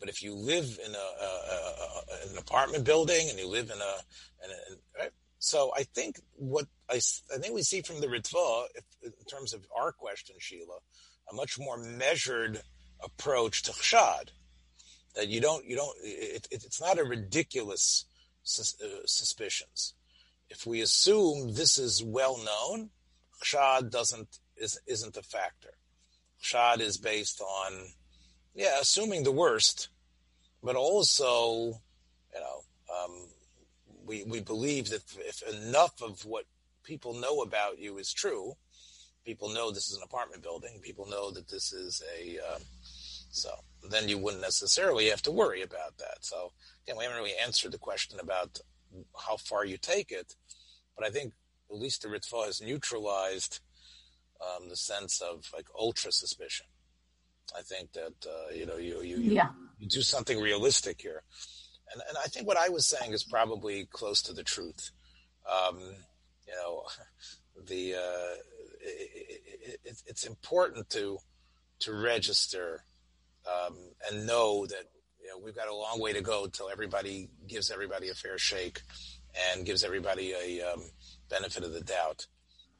But 0.00 0.08
if 0.08 0.22
you 0.22 0.34
live 0.34 0.78
in 0.84 0.94
a, 0.94 0.98
a, 0.98 1.26
a, 1.26 2.30
an 2.30 2.38
apartment 2.38 2.84
building 2.84 3.28
and 3.30 3.38
you 3.38 3.46
live 3.46 3.70
in 3.70 3.80
a, 3.80 3.94
in 4.44 4.78
right? 4.98 5.10
so 5.38 5.72
I 5.76 5.84
think 5.84 6.20
what 6.34 6.66
I, 6.90 6.96
I 6.96 7.38
think 7.38 7.54
we 7.54 7.62
see 7.62 7.82
from 7.82 8.00
the 8.00 8.08
Ritva, 8.08 8.64
if, 8.74 8.84
in 9.04 9.24
terms 9.30 9.54
of 9.54 9.64
our 9.76 9.92
question, 9.92 10.36
Sheila, 10.38 10.78
a 11.30 11.34
much 11.34 11.58
more 11.58 11.78
measured 11.78 12.62
approach 13.02 13.62
to 13.64 13.72
chshad. 13.72 14.30
That 15.14 15.28
you 15.28 15.40
don't, 15.40 15.64
you 15.66 15.76
don't, 15.76 15.96
it, 16.02 16.48
it, 16.50 16.64
it's 16.64 16.80
not 16.80 16.98
a 16.98 17.04
ridiculous 17.04 18.06
sus- 18.42 18.80
uh, 18.82 19.06
suspicions. 19.06 19.94
If 20.48 20.66
we 20.66 20.80
assume 20.80 21.54
this 21.54 21.78
is 21.78 22.02
well 22.02 22.38
known, 22.38 22.90
chshad 23.42 23.90
doesn't 23.90 24.38
is, 24.56 24.78
isn't 24.86 25.16
a 25.16 25.22
factor. 25.22 25.70
Chshad 26.42 26.80
is 26.80 26.96
based 26.96 27.40
on, 27.40 27.72
yeah, 28.54 28.78
assuming 28.80 29.22
the 29.22 29.32
worst, 29.32 29.88
but 30.62 30.76
also, 30.76 31.80
you 32.34 32.40
know, 32.40 32.64
um, 32.94 33.28
we 34.04 34.24
we 34.24 34.40
believe 34.40 34.90
that 34.90 35.02
if 35.18 35.42
enough 35.42 36.02
of 36.02 36.24
what 36.24 36.44
people 36.84 37.14
know 37.14 37.42
about 37.42 37.78
you 37.78 37.98
is 37.98 38.12
true, 38.12 38.54
people 39.24 39.48
know 39.48 39.70
this 39.70 39.90
is 39.90 39.96
an 39.96 40.02
apartment 40.04 40.42
building. 40.42 40.80
People 40.82 41.06
know 41.06 41.30
that 41.30 41.48
this 41.48 41.72
is 41.72 42.02
a 42.18 42.38
uh, 42.38 42.58
so 43.30 43.50
then 43.90 44.08
you 44.08 44.18
wouldn't 44.18 44.42
necessarily 44.42 45.08
have 45.08 45.22
to 45.22 45.30
worry 45.30 45.62
about 45.62 45.96
that. 45.98 46.18
So 46.20 46.52
again, 46.84 46.98
we 46.98 47.04
haven't 47.04 47.18
really 47.18 47.36
answered 47.42 47.72
the 47.72 47.78
question 47.78 48.20
about 48.20 48.60
how 49.18 49.36
far 49.38 49.64
you 49.64 49.78
take 49.78 50.12
it, 50.12 50.34
but 50.96 51.06
I 51.06 51.10
think 51.10 51.32
at 51.70 51.78
least 51.78 52.02
the 52.02 52.08
Ritva 52.08 52.46
has 52.46 52.60
neutralized 52.60 53.60
um, 54.40 54.68
the 54.68 54.76
sense 54.76 55.20
of 55.20 55.48
like 55.54 55.66
ultra 55.78 56.12
suspicion. 56.12 56.66
I 57.56 57.62
think 57.62 57.92
that 57.92 58.14
uh, 58.26 58.54
you 58.54 58.66
know 58.66 58.76
you 58.76 59.02
you, 59.02 59.16
you, 59.18 59.32
yeah. 59.32 59.48
you 59.78 59.88
do 59.88 60.02
something 60.02 60.40
realistic 60.40 61.00
here, 61.00 61.22
and 61.92 62.02
and 62.08 62.18
I 62.18 62.28
think 62.28 62.46
what 62.46 62.56
I 62.56 62.68
was 62.68 62.86
saying 62.86 63.12
is 63.12 63.24
probably 63.24 63.86
close 63.86 64.22
to 64.22 64.32
the 64.32 64.44
truth. 64.44 64.90
Um, 65.50 65.78
you 66.46 66.54
know, 66.54 66.84
the 67.66 67.94
uh, 67.94 68.36
it, 68.82 69.80
it, 69.84 70.02
it's 70.06 70.24
important 70.24 70.90
to 70.90 71.18
to 71.80 71.92
register 71.92 72.84
um, 73.46 73.76
and 74.10 74.26
know 74.26 74.66
that 74.66 74.84
you 75.20 75.28
know, 75.28 75.44
we've 75.44 75.56
got 75.56 75.68
a 75.68 75.74
long 75.74 76.00
way 76.00 76.12
to 76.12 76.20
go 76.20 76.44
until 76.44 76.68
everybody 76.68 77.28
gives 77.46 77.70
everybody 77.70 78.08
a 78.08 78.14
fair 78.14 78.38
shake 78.38 78.82
and 79.52 79.64
gives 79.64 79.84
everybody 79.84 80.32
a 80.32 80.62
um, 80.62 80.82
benefit 81.30 81.64
of 81.64 81.72
the 81.72 81.80
doubt. 81.80 82.26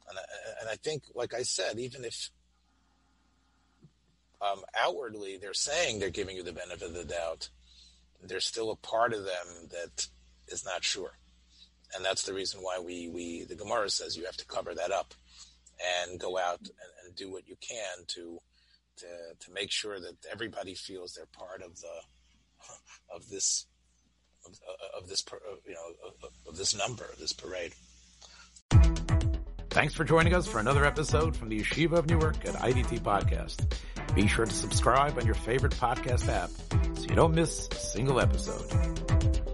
And, 0.09 0.19
and 0.61 0.69
I 0.69 0.75
think, 0.75 1.03
like 1.15 1.33
I 1.33 1.43
said, 1.43 1.79
even 1.79 2.03
if 2.05 2.29
um, 4.41 4.61
outwardly 4.79 5.37
they're 5.37 5.53
saying 5.53 5.99
they're 5.99 6.09
giving 6.09 6.35
you 6.35 6.43
the 6.43 6.53
benefit 6.53 6.89
of 6.89 6.93
the 6.93 7.05
doubt, 7.05 7.49
there's 8.21 8.45
still 8.45 8.71
a 8.71 8.75
part 8.75 9.13
of 9.13 9.23
them 9.23 9.69
that 9.71 10.07
is 10.47 10.65
not 10.65 10.83
sure. 10.83 11.17
And 11.95 12.03
that's 12.03 12.23
the 12.23 12.33
reason 12.33 12.61
why 12.61 12.79
we, 12.79 13.07
we 13.07 13.43
the 13.43 13.55
Gemara 13.55 13.89
says 13.89 14.17
you 14.17 14.25
have 14.25 14.37
to 14.37 14.45
cover 14.45 14.73
that 14.73 14.91
up 14.91 15.13
and 15.83 16.19
go 16.19 16.37
out 16.37 16.59
and, 16.59 16.69
and 17.05 17.15
do 17.15 17.31
what 17.31 17.47
you 17.47 17.55
can 17.61 18.05
to 18.07 18.39
to 18.97 19.07
to 19.39 19.51
make 19.51 19.71
sure 19.71 19.99
that 19.99 20.15
everybody 20.31 20.75
feels 20.75 21.13
they're 21.13 21.25
part 21.25 21.61
of 21.61 21.79
the 21.79 23.15
of 23.15 23.29
this 23.29 23.65
of, 24.45 24.59
of 24.97 25.07
this 25.07 25.23
you 25.65 25.73
know 25.73 25.87
of, 26.07 26.31
of 26.47 26.57
this 26.57 26.75
number 26.75 27.05
this 27.19 27.33
parade. 27.33 27.73
Thanks 29.69 29.95
for 29.95 30.03
joining 30.03 30.35
us 30.35 30.47
for 30.47 30.59
another 30.59 30.85
episode 30.85 31.35
from 31.35 31.49
the 31.49 31.59
Yeshiva 31.59 31.93
of 31.93 32.07
Newark 32.07 32.45
at 32.45 32.53
IDT 32.53 32.99
Podcast. 32.99 33.73
Be 34.13 34.27
sure 34.27 34.45
to 34.45 34.53
subscribe 34.53 35.17
on 35.17 35.25
your 35.25 35.33
favorite 35.33 35.73
podcast 35.73 36.29
app 36.29 36.51
so 36.95 37.05
you 37.09 37.15
don't 37.15 37.33
miss 37.33 37.67
a 37.71 37.75
single 37.75 38.19
episode. 38.19 39.52